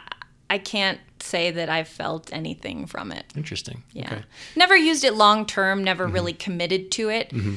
I 0.50 0.58
can't 0.58 1.00
say 1.20 1.50
that 1.50 1.70
I've 1.70 1.88
felt 1.88 2.32
anything 2.32 2.86
from 2.86 3.10
it. 3.12 3.24
Interesting. 3.34 3.82
Yeah. 3.92 4.12
Okay. 4.12 4.22
Never 4.56 4.76
used 4.76 5.04
it 5.04 5.14
long 5.14 5.46
term. 5.46 5.82
Never 5.82 6.04
mm-hmm. 6.04 6.14
really 6.14 6.32
committed 6.32 6.90
to 6.92 7.08
it. 7.08 7.30
Mm-hmm 7.30 7.54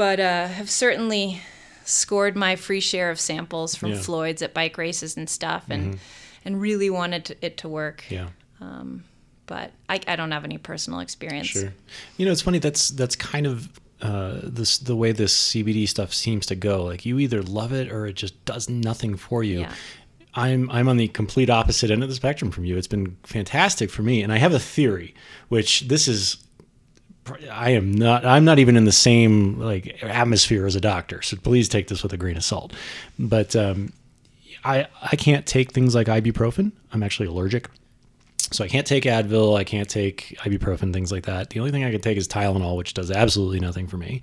but 0.00 0.18
uh, 0.18 0.48
have 0.48 0.70
certainly 0.70 1.42
scored 1.84 2.34
my 2.34 2.56
free 2.56 2.80
share 2.80 3.10
of 3.10 3.20
samples 3.20 3.74
from 3.74 3.90
yeah. 3.90 3.98
Floyd's 3.98 4.40
at 4.40 4.54
bike 4.54 4.78
races 4.78 5.16
and 5.16 5.28
stuff, 5.28 5.66
and 5.68 5.94
mm-hmm. 5.94 6.02
and 6.44 6.60
really 6.60 6.88
wanted 6.88 7.26
to, 7.26 7.44
it 7.44 7.58
to 7.58 7.68
work. 7.68 8.04
Yeah. 8.08 8.28
Um, 8.60 9.04
but 9.44 9.72
I, 9.88 10.00
I 10.06 10.16
don't 10.16 10.30
have 10.30 10.44
any 10.44 10.56
personal 10.58 11.00
experience. 11.00 11.48
Sure. 11.48 11.72
You 12.16 12.26
know, 12.26 12.32
it's 12.32 12.42
funny. 12.42 12.58
That's 12.58 12.88
that's 12.88 13.16
kind 13.16 13.46
of 13.46 13.79
uh, 14.02 14.40
this 14.42 14.78
the 14.78 14.96
way 14.96 15.12
this 15.12 15.52
CBD 15.52 15.88
stuff 15.88 16.12
seems 16.12 16.46
to 16.46 16.54
go. 16.54 16.84
Like 16.84 17.04
you 17.04 17.18
either 17.18 17.42
love 17.42 17.72
it 17.72 17.90
or 17.90 18.06
it 18.06 18.14
just 18.14 18.44
does 18.44 18.68
nothing 18.68 19.16
for 19.16 19.42
you. 19.42 19.60
Yeah. 19.60 19.72
I'm 20.34 20.70
I'm 20.70 20.88
on 20.88 20.96
the 20.96 21.08
complete 21.08 21.50
opposite 21.50 21.90
end 21.90 22.02
of 22.02 22.08
the 22.08 22.14
spectrum 22.14 22.50
from 22.50 22.64
you. 22.64 22.76
It's 22.76 22.86
been 22.86 23.16
fantastic 23.24 23.90
for 23.90 24.02
me, 24.02 24.22
and 24.22 24.32
I 24.32 24.38
have 24.38 24.54
a 24.54 24.60
theory, 24.60 25.14
which 25.48 25.82
this 25.82 26.06
is 26.06 26.36
I 27.50 27.70
am 27.70 27.92
not 27.92 28.24
I'm 28.24 28.44
not 28.44 28.58
even 28.58 28.76
in 28.76 28.84
the 28.84 28.92
same 28.92 29.58
like 29.58 30.02
atmosphere 30.02 30.66
as 30.66 30.76
a 30.76 30.80
doctor. 30.80 31.22
So 31.22 31.36
please 31.36 31.68
take 31.68 31.88
this 31.88 32.02
with 32.02 32.12
a 32.12 32.16
grain 32.16 32.36
of 32.36 32.44
salt. 32.44 32.72
But 33.18 33.56
um, 33.56 33.92
I 34.64 34.86
I 35.02 35.16
can't 35.16 35.46
take 35.46 35.72
things 35.72 35.94
like 35.94 36.06
ibuprofen. 36.06 36.72
I'm 36.92 37.02
actually 37.02 37.26
allergic. 37.26 37.68
So 38.52 38.64
I 38.64 38.68
can't 38.68 38.86
take 38.86 39.04
Advil, 39.04 39.56
I 39.56 39.64
can't 39.64 39.88
take 39.88 40.36
ibuprofen, 40.40 40.92
things 40.92 41.12
like 41.12 41.26
that. 41.26 41.50
The 41.50 41.60
only 41.60 41.70
thing 41.70 41.84
I 41.84 41.92
could 41.92 42.02
take 42.02 42.18
is 42.18 42.26
Tylenol, 42.26 42.76
which 42.76 42.94
does 42.94 43.10
absolutely 43.10 43.60
nothing 43.60 43.86
for 43.86 43.96
me. 43.96 44.22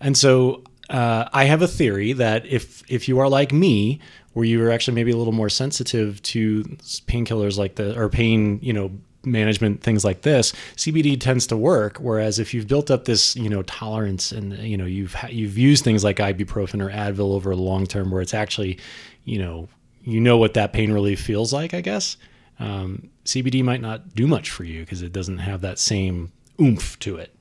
And 0.00 0.16
so 0.16 0.62
uh, 0.90 1.28
I 1.32 1.44
have 1.44 1.62
a 1.62 1.68
theory 1.68 2.12
that 2.12 2.44
if 2.46 2.82
if 2.90 3.08
you 3.08 3.18
are 3.18 3.28
like 3.28 3.52
me, 3.52 4.00
where 4.34 4.44
you 4.44 4.62
are 4.64 4.70
actually 4.70 4.94
maybe 4.94 5.10
a 5.10 5.16
little 5.16 5.32
more 5.32 5.48
sensitive 5.48 6.20
to 6.22 6.64
painkillers 7.06 7.58
like 7.58 7.76
the 7.76 7.98
or 7.98 8.08
pain, 8.08 8.58
you 8.62 8.72
know, 8.72 8.90
management 9.24 9.80
things 9.80 10.04
like 10.04 10.22
this 10.22 10.52
cbd 10.74 11.20
tends 11.20 11.46
to 11.46 11.56
work 11.56 11.98
whereas 11.98 12.40
if 12.40 12.52
you've 12.52 12.66
built 12.66 12.90
up 12.90 13.04
this 13.04 13.36
you 13.36 13.48
know 13.48 13.62
tolerance 13.62 14.32
and 14.32 14.58
you 14.58 14.76
know 14.76 14.84
you've 14.84 15.14
you've 15.30 15.56
used 15.56 15.84
things 15.84 16.02
like 16.02 16.16
ibuprofen 16.16 16.82
or 16.82 16.90
advil 16.90 17.32
over 17.32 17.52
a 17.52 17.56
long 17.56 17.86
term 17.86 18.10
where 18.10 18.20
it's 18.20 18.34
actually 18.34 18.78
you 19.24 19.38
know 19.38 19.68
you 20.02 20.20
know 20.20 20.36
what 20.36 20.54
that 20.54 20.72
pain 20.72 20.92
relief 20.92 21.20
feels 21.20 21.52
like 21.52 21.72
i 21.72 21.80
guess 21.80 22.16
um, 22.62 23.10
cbd 23.24 23.62
might 23.62 23.80
not 23.80 24.14
do 24.14 24.26
much 24.26 24.50
for 24.50 24.64
you 24.64 24.80
because 24.80 25.02
it 25.02 25.12
doesn't 25.12 25.38
have 25.38 25.60
that 25.60 25.78
same 25.78 26.32
oomph 26.60 26.98
to 26.98 27.16
it 27.16 27.34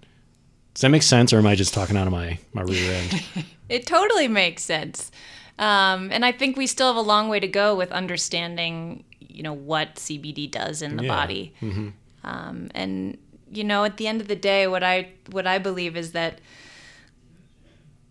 does 0.74 0.82
that 0.82 0.90
make 0.90 1.04
sense 1.04 1.34
or 1.34 1.38
am 1.38 1.48
i 1.48 1.56
just 1.56 1.74
talking 1.74 1.98
out 1.98 2.08
of 2.08 2.14
my 2.14 2.38
my 2.54 2.62
rear 2.62 2.94
end 2.94 3.24
it 3.70 3.86
totally 3.86 4.28
makes 4.28 4.64
sense 4.64 5.12
um, 5.60 6.12
and 6.12 6.26
i 6.26 6.32
think 6.32 6.58
we 6.58 6.66
still 6.66 6.88
have 6.88 6.96
a 6.96 7.02
long 7.02 7.30
way 7.30 7.40
to 7.40 7.48
go 7.48 7.76
with 7.76 7.92
understanding 7.92 9.04
you 9.34 9.44
know 9.44 9.54
what 9.54 9.96
CBD 9.96 10.50
does 10.50 10.82
in 10.82 10.98
the 10.98 11.04
yeah. 11.04 11.10
body. 11.10 11.54
Mm-hmm. 11.62 11.90
Um, 12.24 12.70
and 12.76 13.18
you 13.52 13.64
know, 13.64 13.84
at 13.84 13.98
the 13.98 14.08
end 14.08 14.22
of 14.22 14.28
the 14.28 14.36
day, 14.36 14.68
what 14.68 14.84
I 14.84 15.10
what 15.32 15.48
I 15.48 15.58
believe 15.58 15.96
is 15.98 16.12
that, 16.12 16.40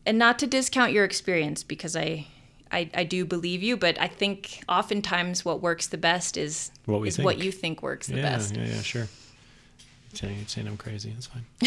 and 0.07 0.19
not 0.19 0.39
to 0.41 0.47
discount 0.47 0.93
your 0.93 1.05
experience 1.05 1.63
because 1.63 1.95
I. 1.97 2.27
I, 2.73 2.91
I 2.95 3.05
do 3.05 3.25
believe 3.25 3.63
you, 3.63 3.77
but 3.77 4.01
I 4.01 4.07
think 4.07 4.63
oftentimes 4.69 5.45
what 5.45 5.61
works 5.61 5.89
the 5.89 5.99
best 5.99 6.37
is 6.37 6.71
what, 6.87 7.07
is 7.07 7.19
what 7.19 7.39
you 7.39 7.51
think 7.51 7.83
works 7.83 8.07
the 8.07 8.17
yeah, 8.17 8.23
best. 8.23 8.57
Yeah, 8.57 8.65
yeah, 8.65 8.83
sure 8.83 9.09
saying, 10.15 10.45
saying 10.47 10.67
I'm 10.67 10.77
crazy. 10.77 11.11
That's 11.11 11.27
fine. 11.27 11.45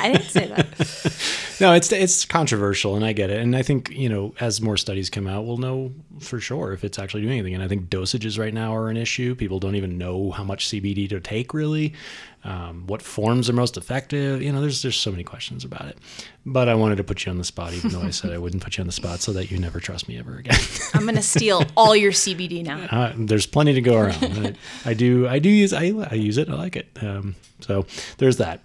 I 0.00 0.12
didn't 0.12 0.28
say 0.28 0.46
that. 0.46 1.56
no, 1.60 1.72
it's 1.72 1.92
it's 1.92 2.24
controversial, 2.24 2.96
and 2.96 3.04
I 3.04 3.12
get 3.12 3.30
it. 3.30 3.40
And 3.40 3.54
I 3.54 3.62
think 3.62 3.90
you 3.90 4.08
know, 4.08 4.34
as 4.40 4.60
more 4.60 4.76
studies 4.76 5.10
come 5.10 5.26
out, 5.26 5.44
we'll 5.44 5.58
know 5.58 5.92
for 6.20 6.40
sure 6.40 6.72
if 6.72 6.84
it's 6.84 6.98
actually 6.98 7.22
doing 7.22 7.38
anything. 7.38 7.54
And 7.54 7.62
I 7.62 7.68
think 7.68 7.88
dosages 7.88 8.38
right 8.38 8.52
now 8.52 8.74
are 8.74 8.88
an 8.88 8.96
issue. 8.96 9.34
People 9.34 9.60
don't 9.60 9.76
even 9.76 9.98
know 9.98 10.30
how 10.30 10.44
much 10.44 10.68
CBD 10.68 11.08
to 11.10 11.20
take, 11.20 11.54
really. 11.54 11.94
Um, 12.44 12.88
what 12.88 13.02
forms 13.02 13.48
are 13.48 13.52
most 13.52 13.76
effective? 13.76 14.42
You 14.42 14.50
know, 14.52 14.60
there's 14.60 14.82
there's 14.82 14.96
so 14.96 15.10
many 15.10 15.22
questions 15.22 15.64
about 15.64 15.86
it. 15.86 15.98
But 16.44 16.68
I 16.68 16.74
wanted 16.74 16.96
to 16.96 17.04
put 17.04 17.24
you 17.24 17.30
on 17.30 17.38
the 17.38 17.44
spot, 17.44 17.72
even 17.72 17.90
though 17.90 18.02
I 18.02 18.10
said 18.10 18.32
I 18.32 18.38
wouldn't 18.38 18.62
put 18.62 18.76
you 18.76 18.82
on 18.82 18.86
the 18.86 18.92
spot, 18.92 19.20
so 19.20 19.32
that 19.32 19.50
you 19.50 19.58
never 19.58 19.78
trust 19.78 20.08
me 20.08 20.18
ever 20.18 20.36
again. 20.36 20.58
I'm 20.94 21.06
gonna 21.06 21.22
steal 21.22 21.64
all 21.76 21.94
your 21.94 22.12
CBD 22.12 22.64
now. 22.64 22.88
Uh, 22.92 23.12
there's 23.16 23.46
plenty 23.46 23.72
to 23.72 23.80
go 23.80 23.96
around. 23.96 24.56
I, 24.84 24.90
I, 24.90 24.94
do 24.94 25.26
I 25.26 25.38
do 25.38 25.48
use 25.48 25.72
I, 25.72 25.92
I 26.10 26.14
use 26.14 26.36
it. 26.36 26.48
I 26.48 26.54
like 26.54 26.76
it. 26.76 26.88
Um, 27.00 27.36
so 27.60 27.86
there's 28.18 28.36
that. 28.36 28.60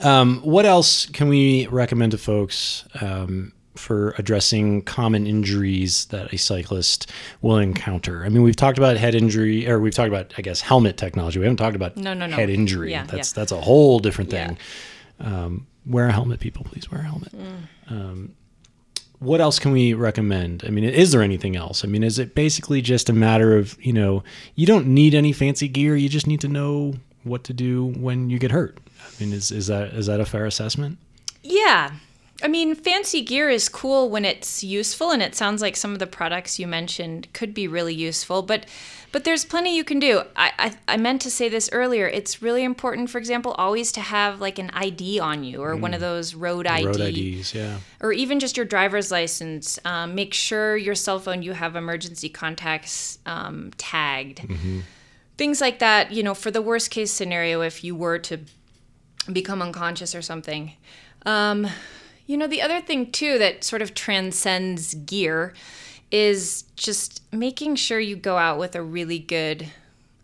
Um, 0.00 0.40
what 0.40 0.64
else 0.64 1.06
can 1.06 1.28
we 1.28 1.66
recommend 1.66 2.12
to 2.12 2.18
folks? 2.18 2.84
Um, 3.00 3.52
for 3.74 4.14
addressing 4.18 4.82
common 4.82 5.26
injuries 5.26 6.06
that 6.06 6.32
a 6.32 6.38
cyclist 6.38 7.10
will 7.40 7.58
encounter. 7.58 8.24
I 8.24 8.28
mean, 8.28 8.42
we've 8.42 8.56
talked 8.56 8.78
about 8.78 8.96
head 8.96 9.14
injury, 9.14 9.68
or 9.68 9.80
we've 9.80 9.94
talked 9.94 10.08
about, 10.08 10.34
I 10.36 10.42
guess, 10.42 10.60
helmet 10.60 10.96
technology. 10.96 11.38
We 11.38 11.46
haven't 11.46 11.56
talked 11.56 11.76
about 11.76 11.96
no, 11.96 12.14
no, 12.14 12.26
no. 12.26 12.36
head 12.36 12.50
injury. 12.50 12.90
Yeah, 12.90 13.04
that's 13.04 13.32
yeah. 13.32 13.40
that's 13.40 13.52
a 13.52 13.60
whole 13.60 13.98
different 13.98 14.30
thing. 14.30 14.58
Yeah. 15.20 15.26
Um, 15.44 15.66
wear 15.86 16.08
a 16.08 16.12
helmet, 16.12 16.40
people. 16.40 16.64
Please 16.64 16.90
wear 16.90 17.00
a 17.00 17.04
helmet. 17.04 17.32
Mm. 17.32 17.90
Um, 17.90 18.34
what 19.18 19.40
else 19.40 19.58
can 19.58 19.70
we 19.70 19.94
recommend? 19.94 20.64
I 20.66 20.70
mean, 20.70 20.84
is 20.84 21.12
there 21.12 21.22
anything 21.22 21.54
else? 21.54 21.84
I 21.84 21.88
mean, 21.88 22.02
is 22.02 22.18
it 22.18 22.34
basically 22.34 22.82
just 22.82 23.08
a 23.08 23.12
matter 23.12 23.56
of 23.56 23.76
you 23.80 23.92
know 23.92 24.24
you 24.54 24.66
don't 24.66 24.88
need 24.88 25.14
any 25.14 25.32
fancy 25.32 25.68
gear. 25.68 25.96
You 25.96 26.08
just 26.08 26.26
need 26.26 26.40
to 26.40 26.48
know 26.48 26.94
what 27.24 27.44
to 27.44 27.52
do 27.52 27.86
when 27.86 28.30
you 28.30 28.38
get 28.38 28.50
hurt. 28.50 28.78
I 29.00 29.24
mean, 29.24 29.32
is 29.32 29.50
is 29.50 29.68
that 29.68 29.94
is 29.94 30.06
that 30.06 30.20
a 30.20 30.26
fair 30.26 30.44
assessment? 30.44 30.98
Yeah, 31.42 31.92
I 32.42 32.48
mean, 32.48 32.74
fancy 32.74 33.22
gear 33.22 33.48
is 33.48 33.68
cool 33.68 34.10
when 34.10 34.24
it's 34.24 34.64
useful, 34.64 35.10
and 35.10 35.22
it 35.22 35.34
sounds 35.34 35.62
like 35.62 35.76
some 35.76 35.92
of 35.92 35.98
the 35.98 36.06
products 36.06 36.58
you 36.58 36.66
mentioned 36.66 37.32
could 37.32 37.54
be 37.54 37.68
really 37.68 37.94
useful. 37.94 38.42
But, 38.42 38.66
but 39.12 39.24
there's 39.24 39.44
plenty 39.44 39.76
you 39.76 39.84
can 39.84 39.98
do. 39.98 40.22
I, 40.34 40.52
I, 40.58 40.72
I 40.88 40.96
meant 40.96 41.22
to 41.22 41.30
say 41.30 41.48
this 41.48 41.70
earlier. 41.72 42.06
It's 42.08 42.42
really 42.42 42.64
important, 42.64 43.10
for 43.10 43.18
example, 43.18 43.52
always 43.52 43.92
to 43.92 44.00
have 44.00 44.40
like 44.40 44.58
an 44.58 44.70
ID 44.70 45.20
on 45.20 45.44
you, 45.44 45.62
or 45.62 45.76
mm. 45.76 45.80
one 45.80 45.94
of 45.94 46.00
those 46.00 46.34
road 46.34 46.66
ID, 46.66 46.86
road 46.86 47.00
IDs, 47.00 47.54
yeah, 47.54 47.78
or 48.00 48.12
even 48.12 48.40
just 48.40 48.56
your 48.56 48.66
driver's 48.66 49.10
license. 49.10 49.78
Um, 49.84 50.14
make 50.14 50.34
sure 50.34 50.76
your 50.76 50.94
cell 50.94 51.20
phone 51.20 51.42
you 51.42 51.52
have 51.52 51.76
emergency 51.76 52.28
contacts 52.28 53.18
um, 53.24 53.70
tagged. 53.78 54.40
Mm-hmm. 54.40 54.80
Things 55.38 55.60
like 55.60 55.78
that. 55.78 56.12
You 56.12 56.22
know, 56.22 56.34
for 56.34 56.50
the 56.50 56.62
worst 56.62 56.90
case 56.90 57.12
scenario, 57.12 57.60
if 57.60 57.84
you 57.84 57.94
were 57.94 58.18
to 58.18 58.40
become 59.32 59.62
unconscious 59.62 60.14
or 60.14 60.22
something. 60.22 60.72
Um, 61.24 61.68
you 62.26 62.36
know, 62.36 62.46
the 62.46 62.62
other 62.62 62.80
thing 62.80 63.10
too 63.10 63.38
that 63.38 63.64
sort 63.64 63.82
of 63.82 63.94
transcends 63.94 64.94
gear 64.94 65.52
is 66.10 66.64
just 66.76 67.22
making 67.32 67.74
sure 67.76 67.98
you 67.98 68.16
go 68.16 68.36
out 68.36 68.58
with 68.58 68.76
a 68.76 68.82
really 68.82 69.18
good 69.18 69.66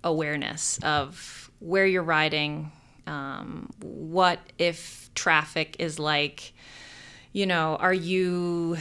awareness 0.05 0.79
of 0.83 1.51
where 1.61 1.87
you're 1.87 2.03
riding, 2.03 2.71
um, 3.07 3.71
what 3.81 4.39
if 4.59 5.11
traffic 5.15 5.77
is 5.79 5.99
like, 5.99 6.53
you 7.33 7.47
know, 7.47 7.77
are 7.77 7.95
you 7.95 8.77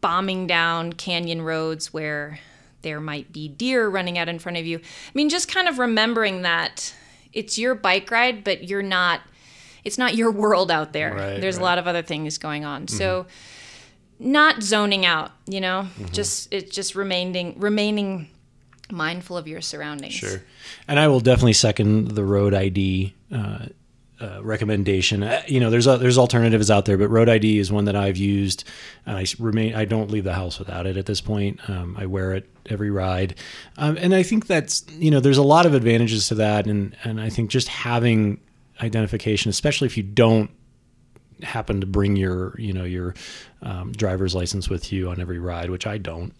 bombing 0.00 0.46
down 0.46 0.92
canyon 0.92 1.42
roads 1.42 1.92
where 1.92 2.38
there 2.82 3.00
might 3.00 3.32
be 3.32 3.48
deer 3.48 3.88
running 3.88 4.16
out 4.18 4.28
in 4.28 4.38
front 4.38 4.56
of 4.56 4.64
you? 4.64 4.78
I 4.78 5.10
mean, 5.14 5.28
just 5.28 5.52
kind 5.52 5.68
of 5.68 5.78
remembering 5.78 6.42
that 6.42 6.94
it's 7.32 7.58
your 7.58 7.74
bike 7.74 8.10
ride, 8.10 8.44
but 8.44 8.68
you're 8.68 8.82
not 8.82 9.20
it's 9.86 9.98
not 9.98 10.16
your 10.16 10.32
world 10.32 10.70
out 10.70 10.92
there. 10.92 11.14
Right, 11.14 11.40
There's 11.40 11.56
right. 11.56 11.62
a 11.62 11.64
lot 11.64 11.78
of 11.78 11.86
other 11.86 12.02
things 12.02 12.38
going 12.38 12.64
on. 12.64 12.86
Mm-hmm. 12.86 12.96
So 12.96 13.26
not 14.18 14.62
zoning 14.62 15.06
out, 15.06 15.30
you 15.46 15.60
know, 15.60 15.82
mm-hmm. 15.82 16.12
just 16.12 16.52
it's 16.52 16.74
just 16.74 16.94
remaining 16.94 17.58
remaining 17.58 18.28
mindful 18.90 19.36
of 19.36 19.46
your 19.46 19.60
surroundings. 19.60 20.14
Sure. 20.14 20.42
And 20.88 20.98
I 20.98 21.06
will 21.08 21.20
definitely 21.20 21.52
second 21.52 22.12
the 22.12 22.24
road 22.24 22.52
ID 22.52 23.14
uh, 23.32 23.66
uh, 24.20 24.40
recommendation. 24.42 25.22
Uh, 25.22 25.42
you 25.46 25.60
know, 25.60 25.70
there's 25.70 25.86
a, 25.86 25.98
there's 25.98 26.18
alternatives 26.18 26.70
out 26.70 26.84
there, 26.86 26.96
but 26.96 27.08
Road 27.08 27.28
ID 27.28 27.58
is 27.58 27.70
one 27.70 27.84
that 27.84 27.94
I've 27.96 28.16
used, 28.16 28.64
and 29.04 29.16
I 29.16 29.26
remain. 29.38 29.74
I 29.74 29.84
don't 29.84 30.10
leave 30.10 30.24
the 30.24 30.32
house 30.32 30.58
without 30.58 30.86
it 30.86 30.96
at 30.96 31.06
this 31.06 31.20
point. 31.20 31.60
Um, 31.68 31.96
I 31.98 32.06
wear 32.06 32.32
it 32.32 32.48
every 32.66 32.90
ride, 32.90 33.34
um, 33.76 33.98
and 33.98 34.14
I 34.14 34.22
think 34.22 34.46
that's 34.46 34.86
you 34.92 35.10
know, 35.10 35.20
there's 35.20 35.36
a 35.36 35.42
lot 35.42 35.66
of 35.66 35.74
advantages 35.74 36.28
to 36.28 36.36
that, 36.36 36.66
and 36.66 36.96
and 37.04 37.20
I 37.20 37.28
think 37.28 37.50
just 37.50 37.68
having 37.68 38.40
identification, 38.80 39.48
especially 39.48 39.86
if 39.86 39.96
you 39.96 40.02
don't 40.02 40.50
happen 41.42 41.80
to 41.80 41.86
bring 41.86 42.16
your 42.16 42.58
you 42.58 42.72
know 42.72 42.84
your 42.84 43.14
um, 43.62 43.92
driver's 43.92 44.34
license 44.34 44.68
with 44.68 44.92
you 44.92 45.10
on 45.10 45.20
every 45.20 45.38
ride, 45.38 45.70
which 45.70 45.86
I 45.86 45.98
don't. 45.98 46.32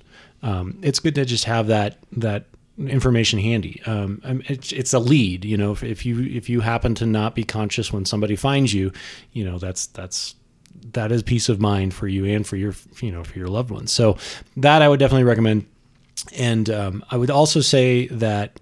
Um, 0.42 0.78
it's 0.82 0.98
good 0.98 1.14
to 1.16 1.24
just 1.24 1.44
have 1.44 1.66
that 1.68 1.98
that 2.12 2.46
information 2.78 3.38
handy. 3.38 3.82
Um, 3.86 4.20
it's, 4.24 4.72
it's 4.72 4.92
a 4.92 4.98
lead, 4.98 5.44
you 5.44 5.56
know. 5.56 5.72
If, 5.72 5.82
if, 5.82 6.04
you 6.04 6.22
if 6.22 6.48
you 6.48 6.60
happen 6.60 6.94
to 6.96 7.06
not 7.06 7.34
be 7.34 7.44
conscious 7.44 7.92
when 7.92 8.04
somebody 8.04 8.36
finds 8.36 8.74
you, 8.74 8.92
you 9.32 9.44
know 9.44 9.58
that's 9.58 9.86
that's 9.88 10.34
that 10.92 11.10
is 11.10 11.22
peace 11.22 11.48
of 11.48 11.60
mind 11.60 11.94
for 11.94 12.06
you 12.06 12.24
and 12.26 12.46
for 12.46 12.56
your 12.56 12.74
you 13.00 13.10
know 13.10 13.24
for 13.24 13.38
your 13.38 13.48
loved 13.48 13.70
ones. 13.70 13.92
So 13.92 14.18
that 14.56 14.82
I 14.82 14.88
would 14.88 15.00
definitely 15.00 15.24
recommend. 15.24 15.66
And 16.34 16.68
um, 16.70 17.04
I 17.10 17.16
would 17.16 17.30
also 17.30 17.60
say 17.60 18.06
that 18.08 18.58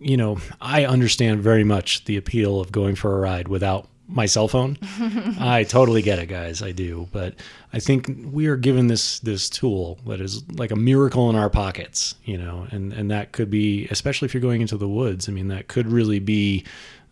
you 0.00 0.16
know, 0.16 0.38
I 0.60 0.84
understand 0.84 1.42
very 1.42 1.64
much 1.64 2.04
the 2.04 2.16
appeal 2.16 2.60
of 2.60 2.72
going 2.72 2.94
for 2.94 3.16
a 3.16 3.20
ride 3.20 3.48
without 3.48 3.88
my 4.06 4.26
cell 4.26 4.48
phone. 4.48 4.78
I 5.40 5.64
totally 5.64 6.02
get 6.02 6.18
it, 6.18 6.26
guys. 6.26 6.62
I 6.62 6.72
do, 6.72 7.08
but 7.12 7.34
I 7.72 7.78
think 7.78 8.10
we 8.30 8.46
are 8.46 8.56
given 8.56 8.88
this 8.88 9.18
this 9.20 9.48
tool 9.48 9.98
that 10.06 10.20
is 10.20 10.48
like 10.50 10.70
a 10.70 10.76
miracle 10.76 11.30
in 11.30 11.36
our 11.36 11.50
pockets, 11.50 12.14
you 12.24 12.36
know, 12.36 12.66
and 12.70 12.92
and 12.92 13.10
that 13.10 13.32
could 13.32 13.50
be, 13.50 13.86
especially 13.90 14.26
if 14.26 14.34
you're 14.34 14.40
going 14.40 14.60
into 14.60 14.76
the 14.76 14.88
woods. 14.88 15.28
I 15.28 15.32
mean, 15.32 15.48
that 15.48 15.68
could 15.68 15.86
really 15.86 16.18
be. 16.18 16.64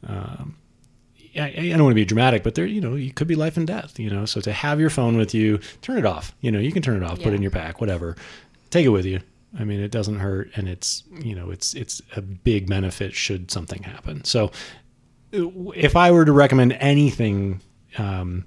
Um, 0.06 0.56
I, 1.34 1.46
I 1.46 1.68
don't 1.70 1.84
want 1.84 1.92
to 1.92 1.94
be 1.94 2.04
dramatic, 2.04 2.42
but 2.42 2.54
there, 2.56 2.66
you 2.66 2.82
know, 2.82 2.94
you 2.94 3.10
could 3.10 3.26
be 3.26 3.36
life 3.36 3.56
and 3.56 3.66
death, 3.66 3.98
you 3.98 4.10
know. 4.10 4.26
So 4.26 4.42
to 4.42 4.52
have 4.52 4.78
your 4.78 4.90
phone 4.90 5.16
with 5.16 5.32
you, 5.32 5.60
turn 5.80 5.96
it 5.96 6.04
off. 6.04 6.34
You 6.42 6.52
know, 6.52 6.58
you 6.58 6.72
can 6.72 6.82
turn 6.82 7.02
it 7.02 7.06
off, 7.06 7.18
yeah. 7.18 7.24
put 7.24 7.32
it 7.32 7.36
in 7.36 7.42
your 7.42 7.50
pack, 7.50 7.80
whatever. 7.80 8.16
Take 8.68 8.84
it 8.84 8.90
with 8.90 9.06
you. 9.06 9.20
I 9.58 9.64
mean, 9.64 9.80
it 9.80 9.90
doesn't 9.90 10.18
hurt, 10.18 10.50
and 10.56 10.68
it's 10.68 11.04
you 11.20 11.34
know, 11.34 11.50
it's 11.50 11.74
it's 11.74 12.00
a 12.16 12.22
big 12.22 12.68
benefit 12.68 13.14
should 13.14 13.50
something 13.50 13.82
happen. 13.82 14.24
So, 14.24 14.50
if 15.32 15.96
I 15.96 16.10
were 16.10 16.24
to 16.24 16.32
recommend 16.32 16.72
anything 16.74 17.60
um, 17.98 18.46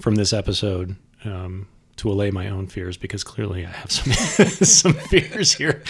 from 0.00 0.16
this 0.16 0.32
episode 0.32 0.96
um, 1.24 1.66
to 1.96 2.10
allay 2.10 2.30
my 2.30 2.48
own 2.48 2.66
fears, 2.66 2.96
because 2.96 3.24
clearly 3.24 3.64
I 3.64 3.70
have 3.70 3.90
some 3.90 4.12
some 4.66 4.92
fears 4.92 5.54
here, 5.54 5.82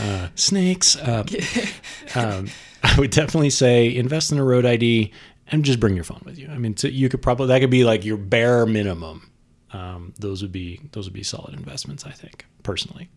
uh, 0.00 0.28
snakes. 0.34 0.96
Uh, 0.96 1.24
um, 2.14 2.48
I 2.82 2.98
would 2.98 3.10
definitely 3.10 3.50
say 3.50 3.94
invest 3.94 4.32
in 4.32 4.38
a 4.38 4.44
road 4.44 4.64
ID 4.64 5.12
and 5.48 5.64
just 5.64 5.80
bring 5.80 5.94
your 5.94 6.04
phone 6.04 6.22
with 6.24 6.38
you. 6.38 6.48
I 6.48 6.58
mean, 6.58 6.76
so 6.76 6.88
you 6.88 7.08
could 7.08 7.22
probably 7.22 7.48
that 7.48 7.60
could 7.60 7.70
be 7.70 7.84
like 7.84 8.04
your 8.04 8.16
bare 8.16 8.66
minimum. 8.66 9.30
Um, 9.72 10.14
those 10.18 10.40
would 10.40 10.52
be 10.52 10.80
those 10.92 11.06
would 11.06 11.14
be 11.14 11.22
solid 11.22 11.54
investments, 11.54 12.06
I 12.06 12.12
think, 12.12 12.46
personally. 12.62 13.10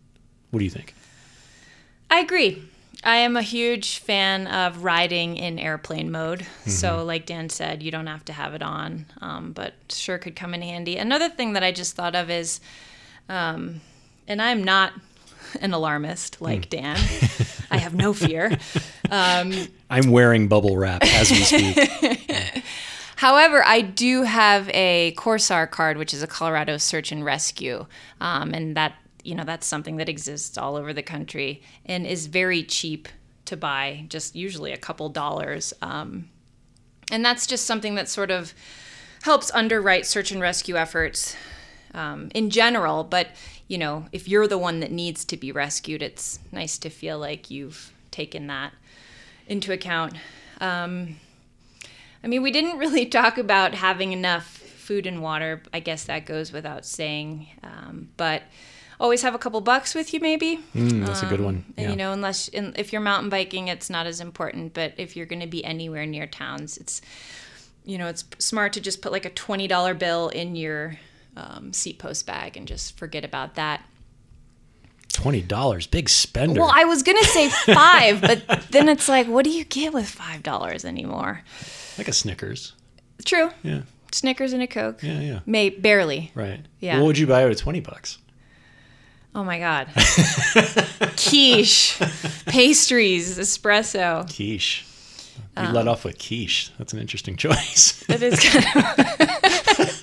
What 0.52 0.58
do 0.58 0.64
you 0.64 0.70
think? 0.70 0.94
I 2.10 2.20
agree. 2.20 2.62
I 3.02 3.16
am 3.16 3.36
a 3.36 3.42
huge 3.42 3.98
fan 3.98 4.46
of 4.46 4.84
riding 4.84 5.36
in 5.38 5.58
airplane 5.58 6.12
mode. 6.12 6.46
So, 6.66 7.04
like 7.04 7.26
Dan 7.26 7.48
said, 7.48 7.82
you 7.82 7.90
don't 7.90 8.06
have 8.06 8.24
to 8.26 8.32
have 8.32 8.54
it 8.54 8.62
on, 8.62 9.06
um, 9.20 9.52
but 9.52 9.72
sure 9.88 10.18
could 10.18 10.36
come 10.36 10.54
in 10.54 10.62
handy. 10.62 10.98
Another 10.98 11.28
thing 11.28 11.54
that 11.54 11.64
I 11.64 11.72
just 11.72 11.96
thought 11.96 12.14
of 12.14 12.30
is, 12.30 12.60
um, 13.28 13.80
and 14.28 14.40
I'm 14.40 14.62
not 14.62 14.92
an 15.60 15.72
alarmist 15.72 16.40
like 16.40 16.68
Dan, 16.68 16.96
I 17.70 17.78
have 17.78 17.94
no 17.94 18.12
fear. 18.12 18.56
I'm 19.90 20.10
wearing 20.10 20.48
bubble 20.48 20.76
wrap 20.76 21.02
as 21.02 21.30
we 21.30 21.36
speak. 21.38 22.62
However, 23.16 23.64
I 23.64 23.80
do 23.80 24.22
have 24.22 24.68
a 24.70 25.12
CORSAR 25.16 25.70
card, 25.70 25.96
which 25.96 26.12
is 26.12 26.22
a 26.22 26.26
Colorado 26.26 26.76
Search 26.76 27.10
and 27.10 27.24
Rescue, 27.24 27.86
um, 28.20 28.52
and 28.52 28.76
that 28.76 28.94
you 29.22 29.34
know 29.34 29.44
that's 29.44 29.66
something 29.66 29.96
that 29.96 30.08
exists 30.08 30.58
all 30.58 30.76
over 30.76 30.92
the 30.92 31.02
country 31.02 31.62
and 31.86 32.06
is 32.06 32.26
very 32.26 32.62
cheap 32.62 33.08
to 33.44 33.56
buy, 33.56 34.04
just 34.08 34.34
usually 34.34 34.72
a 34.72 34.76
couple 34.76 35.08
dollars. 35.08 35.72
Um, 35.82 36.28
and 37.10 37.24
that's 37.24 37.46
just 37.46 37.66
something 37.66 37.94
that 37.96 38.08
sort 38.08 38.30
of 38.30 38.54
helps 39.22 39.50
underwrite 39.52 40.06
search 40.06 40.32
and 40.32 40.40
rescue 40.40 40.76
efforts 40.76 41.36
um, 41.94 42.30
in 42.34 42.50
general. 42.50 43.04
But 43.04 43.28
you 43.68 43.78
know, 43.78 44.06
if 44.12 44.28
you're 44.28 44.48
the 44.48 44.58
one 44.58 44.80
that 44.80 44.90
needs 44.90 45.24
to 45.26 45.36
be 45.36 45.52
rescued, 45.52 46.02
it's 46.02 46.38
nice 46.50 46.78
to 46.78 46.90
feel 46.90 47.18
like 47.18 47.50
you've 47.50 47.92
taken 48.10 48.46
that 48.48 48.72
into 49.46 49.72
account. 49.72 50.14
Um, 50.60 51.16
I 52.22 52.26
mean, 52.26 52.42
we 52.42 52.50
didn't 52.50 52.78
really 52.78 53.06
talk 53.20 53.38
about 53.38 53.74
having 53.74 54.12
enough 54.12 54.46
food 54.46 55.06
and 55.06 55.22
water. 55.22 55.62
I 55.72 55.80
guess 55.80 56.04
that 56.04 56.26
goes 56.26 56.52
without 56.52 56.84
saying. 56.84 57.48
Um, 57.62 58.08
but 58.16 58.42
always 59.02 59.22
have 59.22 59.34
a 59.34 59.38
couple 59.38 59.60
bucks 59.60 59.94
with 59.94 60.14
you, 60.14 60.20
maybe. 60.20 60.60
Mm, 60.74 61.04
that's 61.04 61.22
a 61.22 61.26
good 61.26 61.40
one. 61.40 61.64
Yeah. 61.76 61.90
You 61.90 61.96
know, 61.96 62.12
unless 62.12 62.48
in, 62.48 62.72
if 62.76 62.92
you're 62.92 63.02
mountain 63.02 63.28
biking, 63.28 63.68
it's 63.68 63.90
not 63.90 64.06
as 64.06 64.20
important. 64.20 64.72
But 64.72 64.94
if 64.96 65.16
you're 65.16 65.26
going 65.26 65.40
to 65.40 65.48
be 65.48 65.62
anywhere 65.64 66.06
near 66.06 66.26
towns, 66.26 66.78
it's 66.78 67.02
you 67.84 67.98
know 67.98 68.06
it's 68.06 68.24
smart 68.38 68.72
to 68.74 68.80
just 68.80 69.02
put 69.02 69.10
like 69.12 69.24
a 69.26 69.30
twenty 69.30 69.66
dollar 69.66 69.92
bill 69.92 70.28
in 70.28 70.54
your 70.54 70.96
um, 71.36 71.72
seat 71.72 71.98
post 71.98 72.26
bag 72.26 72.56
and 72.56 72.66
just 72.66 72.96
forget 72.96 73.24
about 73.24 73.56
that. 73.56 73.82
Twenty 75.12 75.42
dollars, 75.42 75.86
big 75.86 76.08
spender. 76.08 76.60
Well, 76.60 76.72
I 76.72 76.84
was 76.84 77.02
gonna 77.02 77.24
say 77.24 77.48
five, 77.74 78.20
but 78.22 78.46
then 78.70 78.88
it's 78.88 79.08
like, 79.08 79.26
what 79.26 79.44
do 79.44 79.50
you 79.50 79.64
get 79.64 79.92
with 79.92 80.08
five 80.08 80.42
dollars 80.42 80.84
anymore? 80.84 81.42
like 81.98 82.08
a 82.08 82.12
Snickers. 82.12 82.72
True. 83.24 83.50
Yeah, 83.62 83.82
Snickers 84.12 84.52
and 84.52 84.62
a 84.62 84.66
Coke. 84.66 85.02
yeah, 85.02 85.20
yeah. 85.20 85.40
May 85.44 85.70
barely. 85.70 86.30
Right. 86.34 86.60
Yeah. 86.80 86.98
What 86.98 87.06
would 87.06 87.18
you 87.18 87.26
buy 87.26 87.44
with 87.46 87.58
twenty 87.58 87.80
bucks? 87.80 88.18
Oh 89.34 89.42
my 89.44 89.58
god. 89.58 89.88
quiche, 91.16 91.98
pastries, 92.46 93.38
espresso. 93.38 94.26
Quiche. 94.28 94.84
You 95.56 95.64
Um, 95.64 95.74
let 95.74 95.88
off 95.88 96.04
with 96.04 96.18
quiche. 96.18 96.70
That's 96.78 96.92
an 96.92 96.98
interesting 96.98 97.36
choice. 97.44 98.04
That 98.08 98.22
is 98.22 98.38
kind 98.40 98.64
of. 98.64 100.02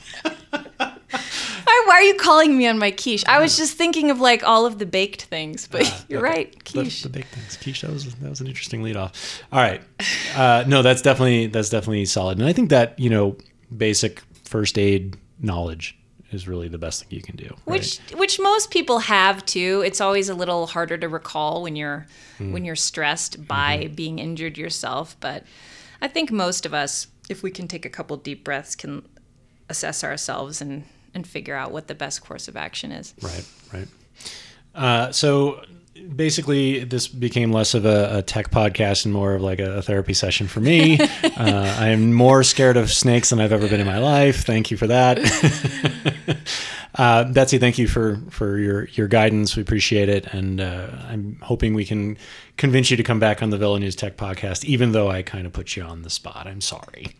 why, 0.79 1.83
why 1.85 1.93
are 1.93 2.01
you 2.01 2.15
calling 2.15 2.57
me 2.57 2.67
on 2.67 2.77
my 2.79 2.91
quiche? 2.91 3.23
I 3.27 3.39
was 3.39 3.57
just 3.57 3.73
thinking 3.77 4.09
of 4.11 4.19
like 4.19 4.43
all 4.43 4.65
of 4.65 4.79
the 4.79 4.85
baked 4.85 5.23
things, 5.23 5.67
but 5.67 6.05
you're 6.09 6.25
okay. 6.27 6.37
right, 6.37 6.65
quiche. 6.65 7.03
the 7.03 7.09
big 7.09 7.25
things. 7.27 7.57
Quiche. 7.57 7.81
That 7.81 7.91
was 7.91 8.05
that 8.15 8.29
was 8.29 8.41
an 8.41 8.47
interesting 8.47 8.81
lead 8.83 8.95
off. 8.97 9.41
All 9.51 9.59
right. 9.59 9.81
Uh, 10.35 10.63
no, 10.67 10.81
that's 10.81 11.01
definitely 11.01 11.47
that's 11.47 11.69
definitely 11.69 12.05
solid, 12.05 12.39
and 12.39 12.47
I 12.47 12.53
think 12.53 12.69
that 12.69 12.97
you 12.99 13.09
know 13.09 13.37
basic 13.75 14.21
first 14.43 14.77
aid 14.79 15.15
knowledge 15.39 15.95
is 16.31 16.47
really 16.47 16.67
the 16.67 16.77
best 16.77 17.01
thing 17.03 17.09
you 17.17 17.21
can 17.21 17.35
do. 17.35 17.45
right? 17.49 17.59
which 17.65 17.99
which 18.15 18.39
most 18.39 18.71
people 18.71 18.99
have 18.99 19.45
too. 19.45 19.81
It's 19.85 20.01
always 20.01 20.29
a 20.29 20.35
little 20.35 20.67
harder 20.67 20.97
to 20.97 21.07
recall 21.09 21.61
when 21.63 21.75
you're 21.75 22.05
Hmm. 22.37 22.53
when 22.53 22.63
you're 22.65 22.75
stressed 22.75 23.47
by 23.47 23.77
Mm-hmm. 23.83 23.95
being 23.95 24.19
injured 24.19 24.57
yourself, 24.57 25.15
but 25.19 25.43
I 26.01 26.07
think 26.07 26.31
most 26.31 26.65
of 26.65 26.73
us 26.73 27.07
if 27.29 27.43
we 27.43 27.51
can 27.51 27.67
take 27.67 27.85
a 27.85 27.89
couple 27.89 28.17
deep 28.17 28.43
breaths 28.43 28.75
can 28.75 29.07
assess 29.69 30.03
ourselves 30.03 30.61
and 30.61 30.83
and 31.13 31.25
figure 31.27 31.55
out 31.55 31.71
what 31.71 31.87
the 31.87 31.95
best 31.95 32.23
course 32.23 32.47
of 32.47 32.55
action 32.55 32.91
is. 32.91 33.13
Right, 33.21 33.45
right. 33.73 33.87
Uh, 34.75 35.11
so 35.11 35.63
basically, 36.15 36.83
this 36.83 37.07
became 37.07 37.51
less 37.51 37.73
of 37.73 37.85
a, 37.85 38.17
a 38.17 38.21
tech 38.21 38.51
podcast 38.51 39.05
and 39.05 39.13
more 39.13 39.35
of 39.35 39.41
like 39.41 39.59
a, 39.59 39.81
therapy 39.81 40.13
session 40.13 40.47
for 40.47 40.59
me. 40.59 40.99
uh, 41.23 41.75
I 41.79 41.89
am 41.89 42.13
more 42.13 42.43
scared 42.43 42.77
of 42.77 42.91
snakes 42.91 43.29
than 43.29 43.39
I've 43.39 43.51
ever 43.51 43.67
been 43.67 43.79
in 43.79 43.87
my 43.87 43.99
life. 43.99 44.45
Thank 44.45 44.71
you 44.71 44.77
for 44.77 44.87
that. 44.87 45.19
uh, 46.95 47.25
Betsy, 47.25 47.57
thank 47.57 47.77
you 47.77 47.87
for, 47.87 48.19
for 48.29 48.57
your, 48.57 48.85
your 48.89 49.07
guidance. 49.07 49.55
We 49.55 49.61
appreciate 49.61 50.09
it. 50.09 50.25
And 50.33 50.61
uh, 50.61 50.87
I'm 51.07 51.37
hoping 51.41 51.73
we 51.73 51.85
can 51.85 52.17
convince 52.57 52.91
you 52.91 52.97
to 52.97 53.03
come 53.03 53.19
back 53.19 53.41
on 53.41 53.49
the 53.49 53.57
Velo 53.57 53.77
News 53.77 53.95
Tech 53.95 54.17
podcast, 54.17 54.65
even 54.65 54.91
though 54.91 55.09
I 55.09 55.21
kind 55.21 55.45
of 55.45 55.53
put 55.53 55.75
you 55.75 55.83
on 55.83 56.01
the 56.03 56.09
spot. 56.09 56.45
I'm 56.45 56.61
sorry. 56.61 57.15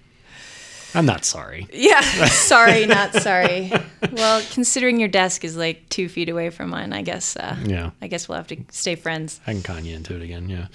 I'm 0.96 1.06
not 1.06 1.24
sorry. 1.26 1.68
Yeah, 1.72 2.02
sorry, 2.26 2.86
not 2.86 3.14
sorry. 3.14 3.72
Well, 4.12 4.42
considering 4.52 5.00
your 5.00 5.08
desk 5.10 5.44
is 5.46 5.56
like 5.56 5.88
two 5.90 6.10
feet 6.10 6.30
away 6.30 6.50
from 6.50 6.70
mine, 6.72 6.94
I 6.94 7.02
guess. 7.04 7.36
Uh, 7.36 7.56
Yeah. 7.66 7.92
I 8.02 8.08
guess 8.08 8.28
we'll 8.28 8.38
have 8.38 8.48
to 8.48 8.58
stay 8.72 8.96
friends. 8.96 9.40
I 9.46 9.54
can 9.54 9.62
con 9.62 9.86
you 9.86 9.96
into 9.96 10.16
it 10.16 10.22
again. 10.24 10.50
Yeah. 10.50 10.68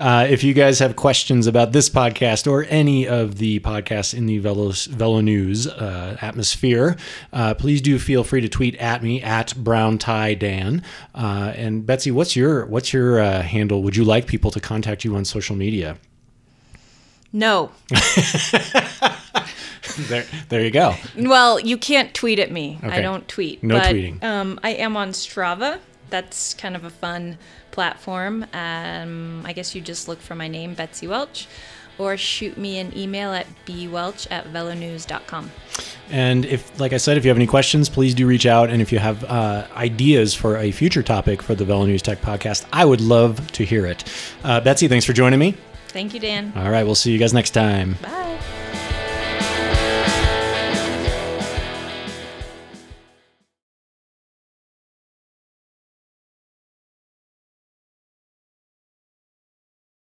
Uh, 0.00 0.26
if 0.28 0.42
you 0.42 0.54
guys 0.54 0.80
have 0.80 0.96
questions 0.96 1.46
about 1.46 1.72
this 1.72 1.88
podcast 1.88 2.50
or 2.50 2.64
any 2.68 3.06
of 3.06 3.38
the 3.38 3.60
podcasts 3.60 4.12
in 4.12 4.26
the 4.26 4.38
Velo, 4.38 4.72
Velo 4.72 5.20
News 5.20 5.66
uh, 5.68 6.16
atmosphere, 6.20 6.96
uh, 7.32 7.54
please 7.54 7.80
do 7.80 7.98
feel 7.98 8.24
free 8.24 8.40
to 8.40 8.48
tweet 8.48 8.74
at 8.76 9.02
me 9.02 9.22
at 9.22 9.54
Brown 9.56 9.98
Tie 9.98 10.34
Dan. 10.34 10.82
Uh, 11.14 11.52
and 11.54 11.86
Betsy, 11.86 12.10
what's 12.10 12.34
your 12.34 12.66
what's 12.66 12.92
your 12.92 13.20
uh, 13.20 13.42
handle? 13.42 13.82
Would 13.84 13.96
you 13.96 14.04
like 14.04 14.26
people 14.26 14.50
to 14.50 14.58
contact 14.60 15.04
you 15.04 15.14
on 15.14 15.24
social 15.24 15.54
media? 15.54 15.96
No. 17.32 17.70
There, 20.08 20.24
there 20.48 20.60
you 20.62 20.70
go. 20.70 20.94
Well, 21.16 21.60
you 21.60 21.76
can't 21.76 22.12
tweet 22.14 22.38
at 22.38 22.50
me. 22.50 22.78
I 22.82 23.00
don't 23.00 23.26
tweet. 23.28 23.62
No 23.62 23.78
but, 23.78 23.94
tweeting. 23.94 24.22
Um, 24.22 24.58
I 24.62 24.70
am 24.70 24.96
on 24.96 25.10
Strava. 25.10 25.78
That's 26.10 26.54
kind 26.54 26.74
of 26.76 26.84
a 26.84 26.90
fun 26.90 27.38
platform. 27.70 28.44
Um, 28.52 29.42
I 29.44 29.52
guess 29.52 29.74
you 29.74 29.80
just 29.80 30.08
look 30.08 30.20
for 30.20 30.34
my 30.34 30.48
name, 30.48 30.74
Betsy 30.74 31.06
Welch, 31.06 31.46
or 31.98 32.16
shoot 32.16 32.56
me 32.56 32.78
an 32.78 32.96
email 32.96 33.32
at 33.32 33.46
bwelch 33.66 34.26
at 34.30 34.46
velonews.com. 34.52 35.50
And 36.10 36.44
if, 36.44 36.80
like 36.80 36.92
I 36.92 36.96
said, 36.96 37.16
if 37.16 37.24
you 37.24 37.28
have 37.30 37.38
any 37.38 37.46
questions, 37.46 37.88
please 37.88 38.14
do 38.14 38.26
reach 38.26 38.46
out. 38.46 38.70
And 38.70 38.82
if 38.82 38.90
you 38.92 38.98
have 38.98 39.22
uh, 39.24 39.66
ideas 39.76 40.34
for 40.34 40.56
a 40.56 40.72
future 40.72 41.02
topic 41.02 41.42
for 41.42 41.54
the 41.54 41.64
Velo 41.64 41.86
News 41.86 42.02
Tech 42.02 42.20
podcast, 42.20 42.66
I 42.72 42.84
would 42.84 43.00
love 43.00 43.50
to 43.52 43.64
hear 43.64 43.86
it. 43.86 44.04
Uh, 44.42 44.60
Betsy, 44.60 44.88
thanks 44.88 45.04
for 45.04 45.12
joining 45.12 45.38
me. 45.38 45.54
Thank 45.88 46.14
you, 46.14 46.20
Dan. 46.20 46.52
All 46.56 46.70
right, 46.70 46.84
we'll 46.84 46.94
see 46.94 47.12
you 47.12 47.18
guys 47.18 47.32
next 47.32 47.50
time. 47.50 47.96
Bye. 48.02 48.38